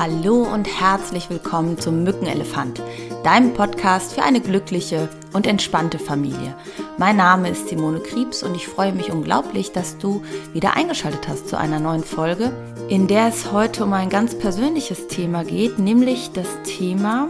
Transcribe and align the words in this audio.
Hallo 0.00 0.44
und 0.50 0.80
herzlich 0.80 1.28
willkommen 1.28 1.78
zum 1.78 2.04
Mückenelefant, 2.04 2.82
deinem 3.22 3.52
Podcast 3.52 4.14
für 4.14 4.22
eine 4.22 4.40
glückliche 4.40 5.10
und 5.34 5.46
entspannte 5.46 5.98
Familie. 5.98 6.56
Mein 6.96 7.18
Name 7.18 7.50
ist 7.50 7.68
Simone 7.68 8.00
Kriebs 8.00 8.42
und 8.42 8.54
ich 8.54 8.66
freue 8.66 8.94
mich 8.94 9.12
unglaublich, 9.12 9.72
dass 9.72 9.98
du 9.98 10.22
wieder 10.54 10.74
eingeschaltet 10.74 11.28
hast 11.28 11.50
zu 11.50 11.58
einer 11.58 11.80
neuen 11.80 12.02
Folge, 12.02 12.50
in 12.88 13.08
der 13.08 13.28
es 13.28 13.52
heute 13.52 13.84
um 13.84 13.92
ein 13.92 14.08
ganz 14.08 14.38
persönliches 14.38 15.06
Thema 15.08 15.44
geht, 15.44 15.78
nämlich 15.78 16.30
das 16.32 16.48
Thema, 16.64 17.28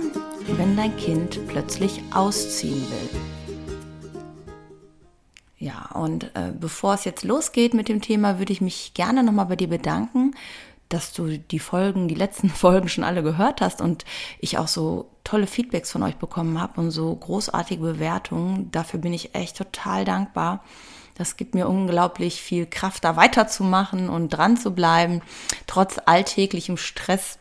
wenn 0.56 0.76
dein 0.76 0.96
Kind 0.96 1.40
plötzlich 1.48 2.00
ausziehen 2.14 2.86
will. 2.88 3.20
Ja, 5.58 5.90
und 5.92 6.24
äh, 6.34 6.52
bevor 6.58 6.94
es 6.94 7.04
jetzt 7.04 7.24
losgeht 7.24 7.74
mit 7.74 7.88
dem 7.88 8.00
Thema, 8.00 8.38
würde 8.38 8.52
ich 8.52 8.60
mich 8.60 8.94
gerne 8.94 9.24
nochmal 9.24 9.46
bei 9.46 9.56
dir 9.56 9.68
bedanken 9.68 10.34
dass 10.90 11.14
du 11.14 11.38
die 11.38 11.58
Folgen, 11.58 12.08
die 12.08 12.14
letzten 12.14 12.50
Folgen 12.50 12.88
schon 12.88 13.04
alle 13.04 13.22
gehört 13.22 13.62
hast 13.62 13.80
und 13.80 14.04
ich 14.38 14.58
auch 14.58 14.68
so 14.68 15.08
tolle 15.24 15.46
Feedbacks 15.46 15.90
von 15.90 16.02
euch 16.02 16.16
bekommen 16.16 16.60
habe 16.60 16.80
und 16.80 16.90
so 16.90 17.14
großartige 17.14 17.82
Bewertungen. 17.82 18.70
Dafür 18.70 19.00
bin 19.00 19.14
ich 19.14 19.34
echt 19.34 19.56
total 19.56 20.04
dankbar. 20.04 20.62
Das 21.14 21.36
gibt 21.36 21.54
mir 21.54 21.68
unglaublich 21.68 22.40
viel 22.40 22.66
Kraft, 22.66 23.04
da 23.04 23.16
weiterzumachen 23.16 24.08
und 24.08 24.30
dran 24.30 24.56
zu 24.56 24.74
bleiben, 24.74 25.20
trotz 25.66 25.98
alltäglichem 26.06 26.76
Stress 26.76 27.38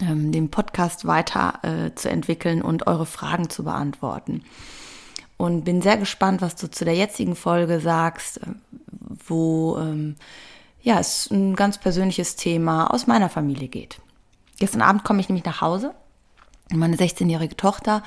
ähm, 0.00 0.32
den 0.32 0.50
Podcast 0.50 1.06
weiter 1.06 1.58
äh, 1.62 1.94
zu 1.94 2.08
entwickeln 2.08 2.62
und 2.62 2.86
eure 2.86 3.06
Fragen 3.06 3.50
zu 3.50 3.64
beantworten. 3.64 4.44
Und 5.36 5.64
bin 5.64 5.82
sehr 5.82 5.96
gespannt, 5.96 6.40
was 6.40 6.54
du 6.54 6.70
zu 6.70 6.84
der 6.84 6.94
jetzigen 6.94 7.34
Folge 7.34 7.80
sagst, 7.80 8.38
äh, 8.38 8.46
wo 9.26 9.76
ähm, 9.78 10.16
ja, 10.84 11.00
es 11.00 11.30
ein 11.30 11.56
ganz 11.56 11.78
persönliches 11.78 12.36
Thema 12.36 12.92
aus 12.92 13.06
meiner 13.06 13.30
Familie 13.30 13.68
geht. 13.68 14.00
Gestern 14.58 14.82
Abend 14.82 15.02
komme 15.02 15.20
ich 15.20 15.28
nämlich 15.30 15.46
nach 15.46 15.62
Hause. 15.62 15.94
Meine 16.70 16.96
16-jährige 16.96 17.56
Tochter 17.56 18.02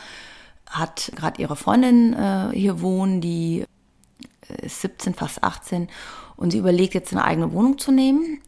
hat 0.69 1.11
gerade 1.16 1.42
ihre 1.42 1.56
Freundin 1.56 2.14
äh, 2.14 2.50
hier 2.53 2.80
wohnen, 2.81 3.19
die 3.19 3.66
ist 4.61 4.81
17, 4.81 5.16
fast 5.16 5.44
18 5.44 5.89
und 6.36 6.52
sie 6.52 6.59
überlegt 6.59 6.94
jetzt 6.94 7.11
eine 7.11 7.25
eigene 7.25 7.52
Wohnung 7.52 7.80
zu 7.80 7.92
nehmen, 7.92 8.42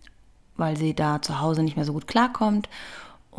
weil 0.58 0.78
sie 0.78 0.94
da 0.94 1.22
zu 1.22 1.42
Hause 1.42 1.64
nicht 1.64 1.76
mehr 1.76 1.86
so 1.86 1.94
gut 1.94 2.08
klarkommt 2.08 2.70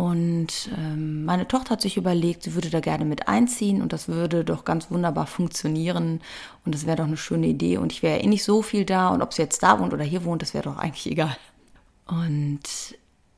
und 0.00 0.70
ähm, 0.78 1.26
meine 1.26 1.46
Tochter 1.46 1.72
hat 1.72 1.82
sich 1.82 1.98
überlegt, 1.98 2.44
sie 2.44 2.54
würde 2.54 2.70
da 2.70 2.80
gerne 2.80 3.04
mit 3.04 3.28
einziehen 3.28 3.82
und 3.82 3.92
das 3.92 4.08
würde 4.08 4.46
doch 4.46 4.64
ganz 4.64 4.90
wunderbar 4.90 5.26
funktionieren 5.26 6.22
und 6.64 6.74
das 6.74 6.86
wäre 6.86 6.96
doch 6.96 7.04
eine 7.04 7.18
schöne 7.18 7.48
Idee 7.48 7.76
und 7.76 7.92
ich 7.92 8.02
wäre 8.02 8.18
eh 8.18 8.26
nicht 8.26 8.42
so 8.42 8.62
viel 8.62 8.86
da 8.86 9.08
und 9.08 9.20
ob 9.20 9.34
sie 9.34 9.42
jetzt 9.42 9.62
da 9.62 9.78
wohnt 9.78 9.92
oder 9.92 10.02
hier 10.02 10.24
wohnt, 10.24 10.40
das 10.40 10.54
wäre 10.54 10.64
doch 10.64 10.78
eigentlich 10.78 11.04
egal. 11.12 11.36
Und 12.06 12.62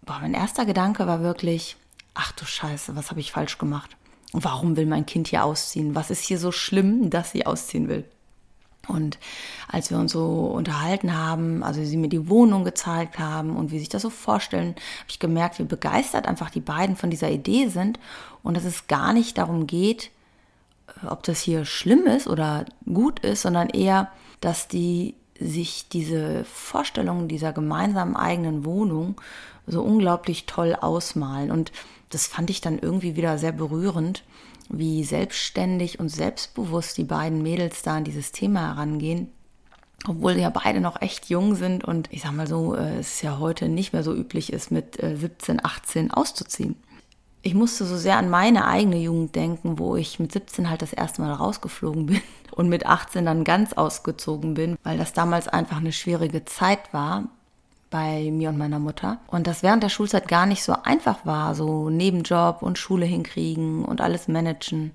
boah, 0.06 0.20
mein 0.20 0.34
erster 0.34 0.64
Gedanke 0.64 1.08
war 1.08 1.20
wirklich, 1.20 1.76
ach 2.14 2.30
du 2.30 2.44
Scheiße, 2.44 2.94
was 2.94 3.10
habe 3.10 3.18
ich 3.18 3.32
falsch 3.32 3.58
gemacht? 3.58 3.96
Warum 4.32 4.76
will 4.76 4.86
mein 4.86 5.04
Kind 5.04 5.26
hier 5.26 5.44
ausziehen? 5.44 5.96
Was 5.96 6.12
ist 6.12 6.22
hier 6.22 6.38
so 6.38 6.52
schlimm, 6.52 7.10
dass 7.10 7.32
sie 7.32 7.44
ausziehen 7.44 7.88
will? 7.88 8.04
Und 8.88 9.18
als 9.68 9.90
wir 9.90 9.98
uns 9.98 10.12
so 10.12 10.46
unterhalten 10.46 11.16
haben, 11.16 11.62
also 11.62 11.84
sie 11.84 11.96
mir 11.96 12.08
die 12.08 12.28
Wohnung 12.28 12.64
gezeigt 12.64 13.18
haben 13.18 13.56
und 13.56 13.70
wie 13.70 13.78
sich 13.78 13.88
das 13.88 14.02
so 14.02 14.10
vorstellen, 14.10 14.70
habe 14.70 15.08
ich 15.08 15.18
gemerkt, 15.18 15.58
wie 15.58 15.64
begeistert 15.64 16.26
einfach 16.26 16.50
die 16.50 16.60
beiden 16.60 16.96
von 16.96 17.10
dieser 17.10 17.30
Idee 17.30 17.68
sind 17.68 18.00
und 18.42 18.56
dass 18.56 18.64
es 18.64 18.88
gar 18.88 19.12
nicht 19.12 19.38
darum 19.38 19.66
geht, 19.66 20.10
äh, 20.88 21.06
ob 21.06 21.22
das 21.22 21.40
hier 21.40 21.64
schlimm 21.64 22.06
ist 22.06 22.26
oder 22.26 22.64
gut 22.92 23.20
ist, 23.20 23.42
sondern 23.42 23.68
eher, 23.68 24.10
dass 24.40 24.66
die 24.66 25.14
sich 25.38 25.88
diese 25.88 26.44
Vorstellung 26.44 27.28
dieser 27.28 27.52
gemeinsamen 27.52 28.16
eigenen 28.16 28.64
Wohnung 28.64 29.20
so 29.66 29.82
unglaublich 29.82 30.46
toll 30.46 30.76
ausmalen. 30.80 31.50
Und 31.50 31.72
das 32.10 32.26
fand 32.26 32.50
ich 32.50 32.60
dann 32.60 32.78
irgendwie 32.78 33.16
wieder 33.16 33.38
sehr 33.38 33.52
berührend 33.52 34.24
wie 34.72 35.04
selbstständig 35.04 36.00
und 36.00 36.08
selbstbewusst 36.08 36.96
die 36.98 37.04
beiden 37.04 37.42
Mädels 37.42 37.82
da 37.82 37.96
an 37.96 38.04
dieses 38.04 38.32
Thema 38.32 38.74
herangehen. 38.74 39.28
Obwohl 40.08 40.32
ja 40.32 40.50
beide 40.50 40.80
noch 40.80 41.00
echt 41.00 41.28
jung 41.28 41.54
sind 41.54 41.84
und 41.84 42.12
ich 42.12 42.22
sag 42.22 42.32
mal 42.32 42.48
so, 42.48 42.74
äh, 42.74 42.98
es 42.98 43.22
ja 43.22 43.38
heute 43.38 43.68
nicht 43.68 43.92
mehr 43.92 44.02
so 44.02 44.12
üblich 44.12 44.52
ist, 44.52 44.72
mit 44.72 44.96
17, 44.96 45.58
äh, 45.58 45.62
18 45.62 46.10
auszuziehen. 46.10 46.74
Ich 47.42 47.54
musste 47.54 47.84
so 47.84 47.96
sehr 47.96 48.16
an 48.16 48.30
meine 48.30 48.66
eigene 48.66 48.96
Jugend 48.96 49.36
denken, 49.36 49.78
wo 49.78 49.96
ich 49.96 50.18
mit 50.18 50.32
17 50.32 50.70
halt 50.70 50.82
das 50.82 50.92
erste 50.92 51.22
Mal 51.22 51.32
rausgeflogen 51.32 52.06
bin 52.06 52.20
und 52.50 52.68
mit 52.68 52.86
18 52.86 53.24
dann 53.24 53.44
ganz 53.44 53.74
ausgezogen 53.74 54.54
bin, 54.54 54.76
weil 54.82 54.98
das 54.98 55.12
damals 55.12 55.46
einfach 55.46 55.76
eine 55.76 55.92
schwierige 55.92 56.44
Zeit 56.44 56.92
war, 56.92 57.28
bei 57.92 58.30
mir 58.32 58.48
und 58.48 58.58
meiner 58.58 58.80
Mutter. 58.80 59.18
Und 59.28 59.46
das 59.46 59.62
während 59.62 59.84
der 59.84 59.90
Schulzeit 59.90 60.26
gar 60.26 60.46
nicht 60.46 60.64
so 60.64 60.74
einfach 60.82 61.24
war, 61.24 61.54
so 61.54 61.90
Nebenjob 61.90 62.62
und 62.62 62.78
Schule 62.78 63.06
hinkriegen 63.06 63.84
und 63.84 64.00
alles 64.00 64.26
managen. 64.26 64.90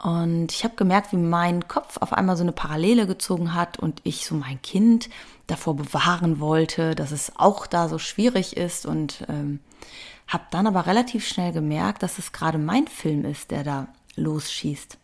Und 0.00 0.52
ich 0.52 0.64
habe 0.64 0.76
gemerkt, 0.76 1.12
wie 1.12 1.16
mein 1.16 1.66
Kopf 1.66 1.96
auf 1.96 2.12
einmal 2.12 2.36
so 2.36 2.42
eine 2.42 2.52
Parallele 2.52 3.06
gezogen 3.06 3.54
hat 3.54 3.78
und 3.78 4.00
ich 4.04 4.26
so 4.26 4.34
mein 4.34 4.60
Kind 4.62 5.08
davor 5.46 5.74
bewahren 5.74 6.40
wollte, 6.40 6.94
dass 6.94 7.10
es 7.10 7.32
auch 7.36 7.66
da 7.66 7.88
so 7.88 7.98
schwierig 7.98 8.56
ist 8.56 8.86
und 8.86 9.24
ähm, 9.28 9.60
habe 10.28 10.44
dann 10.50 10.66
aber 10.66 10.86
relativ 10.86 11.26
schnell 11.26 11.52
gemerkt, 11.52 12.02
dass 12.02 12.18
es 12.18 12.32
gerade 12.32 12.58
mein 12.58 12.86
Film 12.86 13.24
ist, 13.24 13.50
der 13.50 13.64
da 13.64 13.88
losschießt. 14.16 14.98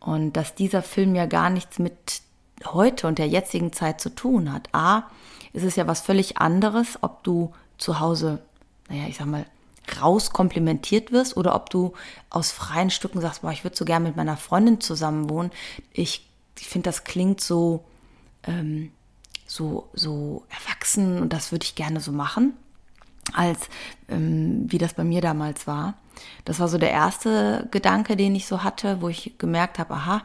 Und 0.00 0.34
dass 0.34 0.54
dieser 0.54 0.82
Film 0.82 1.16
ja 1.16 1.26
gar 1.26 1.50
nichts 1.50 1.80
mit 1.80 2.22
heute 2.66 3.06
und 3.06 3.18
der 3.18 3.28
jetzigen 3.28 3.72
Zeit 3.72 4.00
zu 4.00 4.10
tun 4.10 4.52
hat. 4.52 4.68
A, 4.72 5.04
ist 5.52 5.64
es 5.64 5.76
ja 5.76 5.86
was 5.86 6.00
völlig 6.00 6.38
anderes, 6.38 6.98
ob 7.02 7.22
du 7.24 7.52
zu 7.78 8.00
Hause, 8.00 8.40
naja, 8.88 9.04
ich 9.08 9.16
sag 9.16 9.26
mal, 9.26 9.46
rauskomplimentiert 10.00 11.12
wirst 11.12 11.36
oder 11.36 11.54
ob 11.54 11.70
du 11.70 11.94
aus 12.30 12.52
freien 12.52 12.90
Stücken 12.90 13.20
sagst, 13.20 13.42
boah, 13.42 13.52
ich 13.52 13.64
würde 13.64 13.76
so 13.76 13.84
gerne 13.84 14.06
mit 14.06 14.16
meiner 14.16 14.36
Freundin 14.36 14.80
zusammen 14.80 15.30
wohnen. 15.30 15.50
Ich, 15.92 16.28
ich 16.58 16.68
finde, 16.68 16.88
das 16.88 17.04
klingt 17.04 17.40
so, 17.40 17.84
ähm, 18.44 18.92
so, 19.46 19.88
so 19.94 20.44
erwachsen 20.50 21.20
und 21.20 21.32
das 21.32 21.52
würde 21.52 21.64
ich 21.64 21.74
gerne 21.74 22.00
so 22.00 22.12
machen, 22.12 22.52
als 23.32 23.68
ähm, 24.08 24.70
wie 24.70 24.78
das 24.78 24.94
bei 24.94 25.04
mir 25.04 25.20
damals 25.20 25.66
war. 25.66 25.94
Das 26.44 26.60
war 26.60 26.68
so 26.68 26.78
der 26.78 26.90
erste 26.90 27.68
Gedanke, 27.70 28.16
den 28.16 28.34
ich 28.34 28.46
so 28.46 28.62
hatte, 28.62 29.00
wo 29.00 29.08
ich 29.08 29.38
gemerkt 29.38 29.78
habe, 29.78 29.94
aha, 29.94 30.22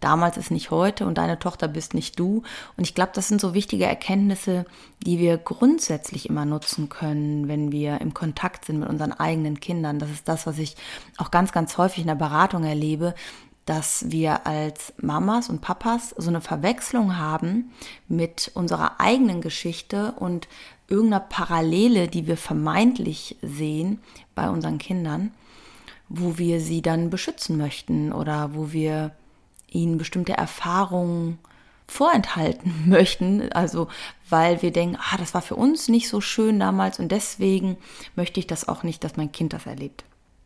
damals 0.00 0.36
ist 0.36 0.50
nicht 0.50 0.70
heute 0.70 1.06
und 1.06 1.18
deine 1.18 1.38
Tochter 1.38 1.68
bist 1.68 1.94
nicht 1.94 2.18
du. 2.18 2.42
Und 2.76 2.84
ich 2.84 2.94
glaube, 2.94 3.12
das 3.14 3.28
sind 3.28 3.40
so 3.40 3.54
wichtige 3.54 3.84
Erkenntnisse, 3.84 4.64
die 5.04 5.18
wir 5.18 5.38
grundsätzlich 5.38 6.28
immer 6.28 6.44
nutzen 6.44 6.88
können, 6.88 7.48
wenn 7.48 7.70
wir 7.72 8.00
im 8.00 8.14
Kontakt 8.14 8.64
sind 8.64 8.80
mit 8.80 8.88
unseren 8.88 9.12
eigenen 9.12 9.60
Kindern. 9.60 9.98
Das 9.98 10.10
ist 10.10 10.28
das, 10.28 10.46
was 10.46 10.58
ich 10.58 10.76
auch 11.18 11.30
ganz, 11.30 11.52
ganz 11.52 11.78
häufig 11.78 12.00
in 12.00 12.08
der 12.08 12.14
Beratung 12.14 12.64
erlebe, 12.64 13.14
dass 13.66 14.10
wir 14.10 14.46
als 14.46 14.92
Mamas 15.00 15.48
und 15.48 15.60
Papas 15.60 16.14
so 16.16 16.28
eine 16.28 16.40
Verwechslung 16.40 17.18
haben 17.18 17.70
mit 18.08 18.50
unserer 18.54 19.00
eigenen 19.00 19.40
Geschichte 19.40 20.12
und 20.18 20.48
irgendeiner 20.88 21.20
Parallele, 21.20 22.08
die 22.08 22.26
wir 22.26 22.36
vermeintlich 22.36 23.36
sehen 23.42 24.00
bei 24.34 24.50
unseren 24.50 24.78
Kindern, 24.78 25.32
wo 26.08 26.36
wir 26.36 26.60
sie 26.60 26.82
dann 26.82 27.10
beschützen 27.10 27.56
möchten 27.56 28.12
oder 28.12 28.54
wo 28.54 28.72
wir 28.72 29.12
ihnen 29.70 29.98
bestimmte 29.98 30.32
Erfahrungen 30.32 31.38
vorenthalten 31.90 32.72
möchten, 32.88 33.52
also 33.52 33.88
weil 34.28 34.62
wir 34.62 34.72
denken, 34.72 34.96
ah, 34.96 35.16
das 35.16 35.34
war 35.34 35.42
für 35.42 35.56
uns 35.56 35.88
nicht 35.88 36.08
so 36.08 36.20
schön 36.20 36.60
damals 36.60 36.98
und 36.98 37.10
deswegen 37.10 37.76
möchte 38.14 38.40
ich 38.40 38.46
das 38.46 38.68
auch 38.68 38.82
nicht, 38.82 39.02
dass 39.02 39.16
mein 39.16 39.32
Kind 39.32 39.52
das 39.52 39.66
erlebt. 39.66 40.04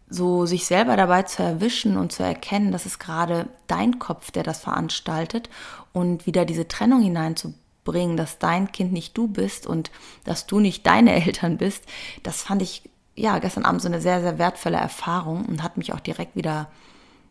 So 0.08 0.46
sich 0.46 0.66
selber 0.66 0.96
dabei 0.96 1.22
zu 1.22 1.42
erwischen 1.42 1.96
und 1.96 2.12
zu 2.12 2.22
erkennen, 2.22 2.72
dass 2.72 2.86
es 2.86 2.98
gerade 2.98 3.48
dein 3.66 3.98
Kopf, 3.98 4.30
der 4.30 4.42
das 4.42 4.60
veranstaltet 4.60 5.48
und 5.92 6.26
wieder 6.26 6.44
diese 6.44 6.68
Trennung 6.68 7.02
hineinzubringen, 7.02 8.16
dass 8.16 8.38
dein 8.38 8.70
Kind 8.70 8.92
nicht 8.92 9.16
du 9.16 9.28
bist 9.28 9.66
und 9.66 9.90
dass 10.24 10.46
du 10.46 10.60
nicht 10.60 10.86
deine 10.86 11.12
Eltern 11.24 11.58
bist, 11.58 11.84
das 12.22 12.42
fand 12.42 12.62
ich 12.62 12.88
ja 13.16 13.38
gestern 13.38 13.64
Abend 13.64 13.82
so 13.82 13.88
eine 13.88 14.00
sehr, 14.00 14.20
sehr 14.20 14.38
wertvolle 14.38 14.76
Erfahrung 14.76 15.44
und 15.44 15.62
hat 15.62 15.76
mich 15.76 15.92
auch 15.92 16.00
direkt 16.00 16.36
wieder 16.36 16.68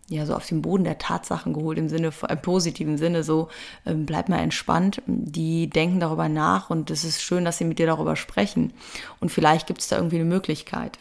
ja 0.09 0.25
so 0.25 0.35
auf 0.35 0.45
den 0.45 0.61
Boden 0.61 0.83
der 0.83 0.97
Tatsachen 0.97 1.53
geholt, 1.53 1.77
im 1.77 1.89
Sinne, 1.89 2.11
im 2.29 2.41
positiven 2.41 2.97
Sinne, 2.97 3.23
so 3.23 3.49
ähm, 3.85 4.05
bleib 4.05 4.29
mal 4.29 4.39
entspannt, 4.39 5.01
die 5.05 5.69
denken 5.69 5.99
darüber 5.99 6.29
nach 6.29 6.69
und 6.69 6.91
es 6.91 7.03
ist 7.03 7.21
schön, 7.21 7.45
dass 7.45 7.57
sie 7.57 7.65
mit 7.65 7.79
dir 7.79 7.87
darüber 7.87 8.15
sprechen 8.15 8.73
und 9.19 9.29
vielleicht 9.29 9.67
gibt 9.67 9.81
es 9.81 9.87
da 9.87 9.95
irgendwie 9.97 10.17
eine 10.17 10.25
Möglichkeit. 10.25 10.99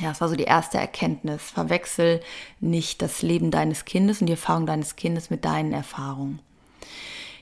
Ja, 0.00 0.10
das 0.10 0.20
war 0.20 0.28
so 0.28 0.36
die 0.36 0.44
erste 0.44 0.76
Erkenntnis. 0.76 1.42
Verwechsel 1.42 2.20
nicht 2.60 3.00
das 3.00 3.22
Leben 3.22 3.50
deines 3.50 3.86
Kindes 3.86 4.20
und 4.20 4.26
die 4.26 4.34
Erfahrung 4.34 4.66
deines 4.66 4.96
Kindes 4.96 5.30
mit 5.30 5.44
deinen 5.44 5.72
Erfahrungen. 5.72 6.40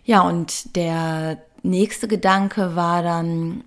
Ja, 0.05 0.21
und 0.21 0.77
der 0.77 1.43
nächste 1.63 2.07
Gedanke 2.07 2.77
war 2.77 3.03
dann, 3.03 3.65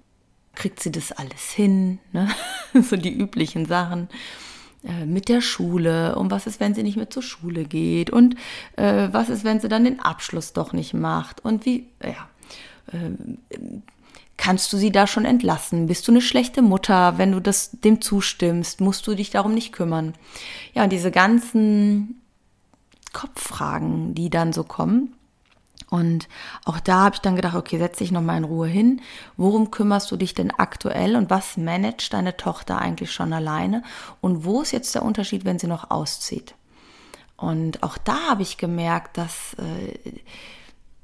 kriegt 0.56 0.82
sie 0.82 0.92
das 0.92 1.12
alles 1.12 1.52
hin? 1.52 2.00
Ne? 2.14 2.30
so 2.82 2.96
die 2.96 3.14
üblichen 3.14 3.66
Sachen. 3.66 4.08
Äh, 4.88 5.06
mit 5.06 5.28
der 5.28 5.42
Schule 5.42 6.16
und 6.16 6.32
was 6.32 6.48
ist, 6.48 6.60
wenn 6.60 6.74
sie 6.74 6.84
nicht 6.84 6.96
mehr 6.96 7.10
zur 7.10 7.24
Schule 7.24 7.66
geht 7.66 8.10
und 8.10 8.36
äh, 8.78 9.10
was 9.12 9.28
ist, 9.30 9.44
wenn 9.44 9.60
sie 9.60 9.68
dann 9.68 9.84
den 9.84 10.00
Abschluss 10.00 10.54
doch 10.54 10.72
nicht 10.72 10.94
macht 10.94 11.44
und 11.44 11.66
wie, 11.66 11.88
ja, 12.02 12.30
äh, 12.94 13.58
Kannst 14.40 14.72
du 14.72 14.78
sie 14.78 14.92
da 14.92 15.08
schon 15.08 15.26
entlassen? 15.26 15.88
Bist 15.88 16.08
du 16.08 16.12
eine 16.12 16.22
schlechte 16.22 16.62
Mutter, 16.62 17.18
wenn 17.18 17.32
du 17.32 17.42
das 17.42 17.72
dem 17.72 18.02
zustimmst? 18.02 18.82
Musst 18.82 19.08
du 19.08 19.16
dich 19.16 19.32
darum 19.32 19.56
nicht 19.56 19.74
kümmern? 19.74 20.14
Ja, 20.76 20.84
und 20.84 20.92
diese 20.92 21.10
ganzen 21.10 22.22
Kopffragen, 23.14 24.14
die 24.14 24.30
dann 24.30 24.54
so 24.54 24.64
kommen. 24.64 25.17
Und 25.90 26.28
auch 26.66 26.80
da 26.80 27.06
habe 27.06 27.16
ich 27.16 27.22
dann 27.22 27.36
gedacht, 27.36 27.56
okay, 27.56 27.78
setz 27.78 27.98
dich 28.00 28.12
nochmal 28.12 28.38
in 28.38 28.44
Ruhe 28.44 28.68
hin. 28.68 29.02
Worum 29.38 29.72
kümmerst 29.72 30.12
du 30.12 30.18
dich 30.18 30.34
denn 30.34 30.52
aktuell 30.52 31.16
und 31.16 31.30
was 31.30 31.56
managt 31.56 32.14
deine 32.14 32.36
Tochter 32.36 32.80
eigentlich 32.80 33.12
schon 33.12 33.32
alleine? 33.32 33.84
Und 34.20 34.44
wo 34.44 34.62
ist 34.62 34.72
jetzt 34.72 34.96
der 34.96 35.04
Unterschied, 35.04 35.46
wenn 35.46 35.60
sie 35.60 35.68
noch 35.68 35.90
auszieht? 35.90 36.56
Und 37.38 37.84
auch 37.84 37.98
da 37.98 38.30
habe 38.30 38.42
ich 38.42 38.58
gemerkt, 38.58 39.18
dass 39.18 39.56
äh, 39.60 40.20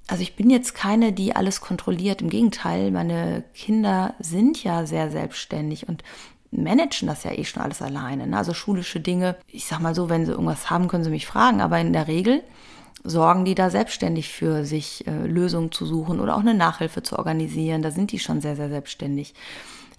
also 0.07 0.21
ich 0.21 0.35
bin 0.35 0.50
jetzt 0.50 0.75
keine, 0.75 1.13
die 1.13 1.36
alles 1.36 1.62
kontrolliert. 1.62 2.21
Im 2.21 2.29
Gegenteil, 2.29 2.91
meine 2.91 3.44
Kinder 3.53 4.15
sind 4.19 4.63
ja 4.63 4.86
sehr 4.86 5.09
selbstständig 5.09 5.88
und 5.88 6.03
managen 6.51 7.07
das 7.07 7.24
ja 7.24 7.31
eh 7.31 7.45
schon 7.45 7.63
alles 7.63 7.81
alleine. 7.81 8.27
Ne? 8.27 8.38
Also 8.38 8.53
schulische 8.53 9.00
Dinge, 9.00 9.38
ich 9.47 9.65
sag 9.65 9.79
mal 9.79 9.95
so, 9.95 10.09
wenn 10.09 10.25
sie 10.25 10.31
irgendwas 10.31 10.69
haben, 10.69 10.88
können 10.88 11.03
sie 11.03 11.09
mich 11.09 11.25
fragen, 11.25 11.62
aber 11.62 11.79
in 11.79 11.94
der 11.94 12.07
Regel 12.07 12.44
sorgen 13.03 13.45
die 13.45 13.55
da 13.55 13.69
selbstständig 13.69 14.29
für 14.29 14.65
sich, 14.65 15.05
äh, 15.07 15.27
Lösungen 15.27 15.71
zu 15.71 15.85
suchen 15.85 16.19
oder 16.19 16.35
auch 16.35 16.41
eine 16.41 16.53
Nachhilfe 16.53 17.03
zu 17.03 17.17
organisieren. 17.17 17.81
Da 17.81 17.91
sind 17.91 18.11
die 18.11 18.19
schon 18.19 18.41
sehr, 18.41 18.55
sehr 18.55 18.69
selbstständig. 18.69 19.33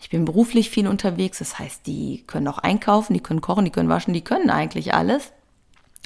Ich 0.00 0.10
bin 0.10 0.24
beruflich 0.24 0.70
viel 0.70 0.86
unterwegs, 0.86 1.38
das 1.38 1.58
heißt, 1.58 1.86
die 1.86 2.24
können 2.26 2.48
auch 2.48 2.58
einkaufen, 2.58 3.14
die 3.14 3.20
können 3.20 3.40
kochen, 3.40 3.64
die 3.64 3.70
können 3.70 3.88
waschen, 3.88 4.12
die 4.12 4.20
können 4.20 4.50
eigentlich 4.50 4.92
alles 4.94 5.32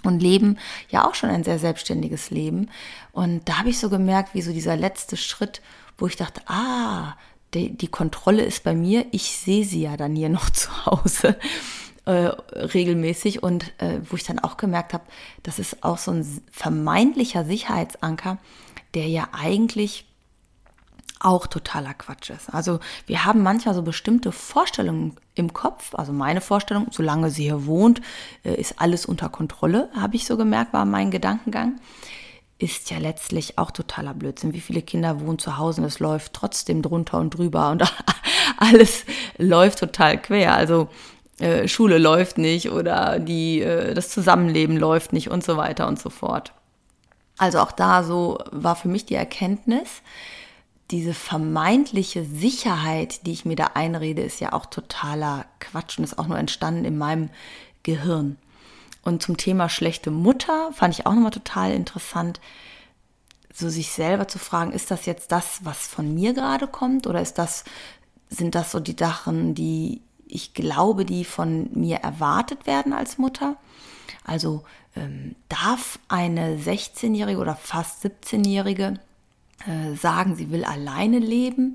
und 0.04 0.22
leben 0.22 0.58
ja 0.88 1.08
auch 1.08 1.14
schon 1.14 1.30
ein 1.30 1.44
sehr 1.44 1.58
selbstständiges 1.58 2.30
Leben. 2.30 2.70
Und 3.12 3.48
da 3.48 3.58
habe 3.58 3.70
ich 3.70 3.78
so 3.78 3.90
gemerkt, 3.90 4.34
wie 4.34 4.42
so 4.42 4.52
dieser 4.52 4.76
letzte 4.76 5.16
Schritt, 5.16 5.62
wo 5.96 6.06
ich 6.06 6.16
dachte, 6.16 6.42
ah, 6.46 7.16
die, 7.54 7.76
die 7.76 7.88
Kontrolle 7.88 8.42
ist 8.42 8.62
bei 8.62 8.74
mir, 8.74 9.06
ich 9.10 9.32
sehe 9.36 9.64
sie 9.64 9.82
ja 9.82 9.96
dann 9.96 10.14
hier 10.14 10.28
noch 10.28 10.50
zu 10.50 10.86
Hause 10.86 11.36
äh, 12.08 12.32
regelmäßig 12.56 13.42
und 13.42 13.70
äh, 13.82 14.00
wo 14.08 14.16
ich 14.16 14.24
dann 14.24 14.38
auch 14.38 14.56
gemerkt 14.56 14.94
habe, 14.94 15.04
das 15.42 15.58
ist 15.58 15.84
auch 15.84 15.98
so 15.98 16.10
ein 16.10 16.42
vermeintlicher 16.50 17.44
Sicherheitsanker, 17.44 18.38
der 18.94 19.06
ja 19.08 19.28
eigentlich 19.32 20.06
auch 21.20 21.46
totaler 21.46 21.92
Quatsch 21.92 22.30
ist. 22.30 22.48
Also 22.54 22.80
wir 23.06 23.26
haben 23.26 23.42
manchmal 23.42 23.74
so 23.74 23.82
bestimmte 23.82 24.32
Vorstellungen 24.32 25.18
im 25.34 25.52
Kopf, 25.52 25.94
also 25.94 26.14
meine 26.14 26.40
Vorstellung, 26.40 26.86
solange 26.92 27.28
sie 27.28 27.42
hier 27.42 27.66
wohnt, 27.66 28.00
äh, 28.42 28.54
ist 28.54 28.80
alles 28.80 29.04
unter 29.04 29.28
Kontrolle, 29.28 29.90
habe 29.94 30.16
ich 30.16 30.24
so 30.24 30.38
gemerkt, 30.38 30.72
war 30.72 30.86
mein 30.86 31.10
Gedankengang. 31.10 31.78
Ist 32.56 32.90
ja 32.90 32.96
letztlich 32.96 33.58
auch 33.58 33.70
totaler 33.70 34.14
Blödsinn. 34.14 34.54
Wie 34.54 34.60
viele 34.60 34.82
Kinder 34.82 35.20
wohnen 35.20 35.38
zu 35.38 35.58
Hause 35.58 35.82
und 35.82 35.86
es 35.86 36.00
läuft 36.00 36.32
trotzdem 36.32 36.80
drunter 36.80 37.18
und 37.18 37.30
drüber 37.36 37.70
und 37.70 37.84
alles 38.56 39.04
läuft 39.36 39.78
total 39.78 40.20
quer. 40.20 40.54
Also 40.54 40.88
äh, 41.38 41.68
Schule 41.68 41.98
läuft 41.98 42.38
nicht 42.38 42.70
oder 42.70 43.18
die, 43.18 43.60
äh, 43.60 43.94
das 43.94 44.10
Zusammenleben 44.10 44.76
läuft 44.76 45.12
nicht 45.12 45.30
und 45.30 45.44
so 45.44 45.56
weiter 45.56 45.86
und 45.86 45.98
so 45.98 46.10
fort. 46.10 46.52
Also 47.36 47.60
auch 47.60 47.72
da 47.72 48.02
so 48.02 48.38
war 48.50 48.74
für 48.74 48.88
mich 48.88 49.06
die 49.06 49.14
Erkenntnis, 49.14 50.02
diese 50.90 51.14
vermeintliche 51.14 52.24
Sicherheit, 52.24 53.26
die 53.26 53.32
ich 53.32 53.44
mir 53.44 53.56
da 53.56 53.70
einrede, 53.74 54.22
ist 54.22 54.40
ja 54.40 54.52
auch 54.52 54.66
totaler 54.66 55.44
Quatsch 55.60 55.98
und 55.98 56.04
ist 56.04 56.18
auch 56.18 56.26
nur 56.26 56.38
entstanden 56.38 56.84
in 56.84 56.98
meinem 56.98 57.30
Gehirn. 57.82 58.36
Und 59.02 59.22
zum 59.22 59.36
Thema 59.36 59.68
schlechte 59.68 60.10
Mutter 60.10 60.70
fand 60.72 60.94
ich 60.94 61.06
auch 61.06 61.14
nochmal 61.14 61.30
total 61.30 61.72
interessant, 61.72 62.40
so 63.52 63.68
sich 63.68 63.90
selber 63.90 64.28
zu 64.28 64.38
fragen, 64.38 64.72
ist 64.72 64.90
das 64.90 65.06
jetzt 65.06 65.32
das, 65.32 65.64
was 65.64 65.86
von 65.86 66.14
mir 66.14 66.32
gerade 66.32 66.66
kommt 66.66 67.06
oder 67.06 67.20
ist 67.20 67.38
das, 67.38 67.64
sind 68.28 68.54
das 68.54 68.70
so 68.70 68.80
die 68.80 68.96
Sachen, 68.98 69.54
die 69.54 70.00
ich 70.28 70.54
glaube, 70.54 71.04
die 71.04 71.24
von 71.24 71.70
mir 71.72 71.98
erwartet 71.98 72.66
werden 72.66 72.92
als 72.92 73.18
Mutter? 73.18 73.56
Also 74.24 74.64
ähm, 74.94 75.34
darf 75.48 75.98
eine 76.08 76.56
16-jährige 76.58 77.38
oder 77.38 77.56
fast 77.56 78.04
17-jährige 78.04 79.00
äh, 79.66 79.94
sagen, 79.96 80.36
sie 80.36 80.50
will 80.50 80.64
alleine 80.64 81.18
leben, 81.18 81.74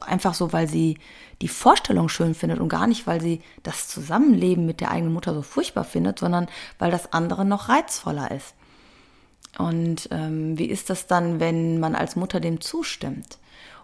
einfach 0.00 0.34
so, 0.34 0.52
weil 0.52 0.68
sie 0.68 0.98
die 1.40 1.48
Vorstellung 1.48 2.08
schön 2.08 2.34
findet 2.34 2.58
und 2.58 2.68
gar 2.68 2.86
nicht, 2.86 3.06
weil 3.06 3.20
sie 3.20 3.42
das 3.62 3.88
Zusammenleben 3.88 4.66
mit 4.66 4.80
der 4.80 4.90
eigenen 4.90 5.12
Mutter 5.12 5.34
so 5.34 5.42
furchtbar 5.42 5.84
findet, 5.84 6.18
sondern 6.18 6.48
weil 6.78 6.90
das 6.90 7.12
andere 7.12 7.44
noch 7.44 7.68
reizvoller 7.68 8.30
ist. 8.30 8.54
Und 9.56 10.08
ähm, 10.12 10.58
wie 10.58 10.66
ist 10.66 10.90
das 10.90 11.06
dann, 11.06 11.40
wenn 11.40 11.80
man 11.80 11.94
als 11.94 12.16
Mutter 12.16 12.40
dem 12.40 12.60
zustimmt? 12.60 13.38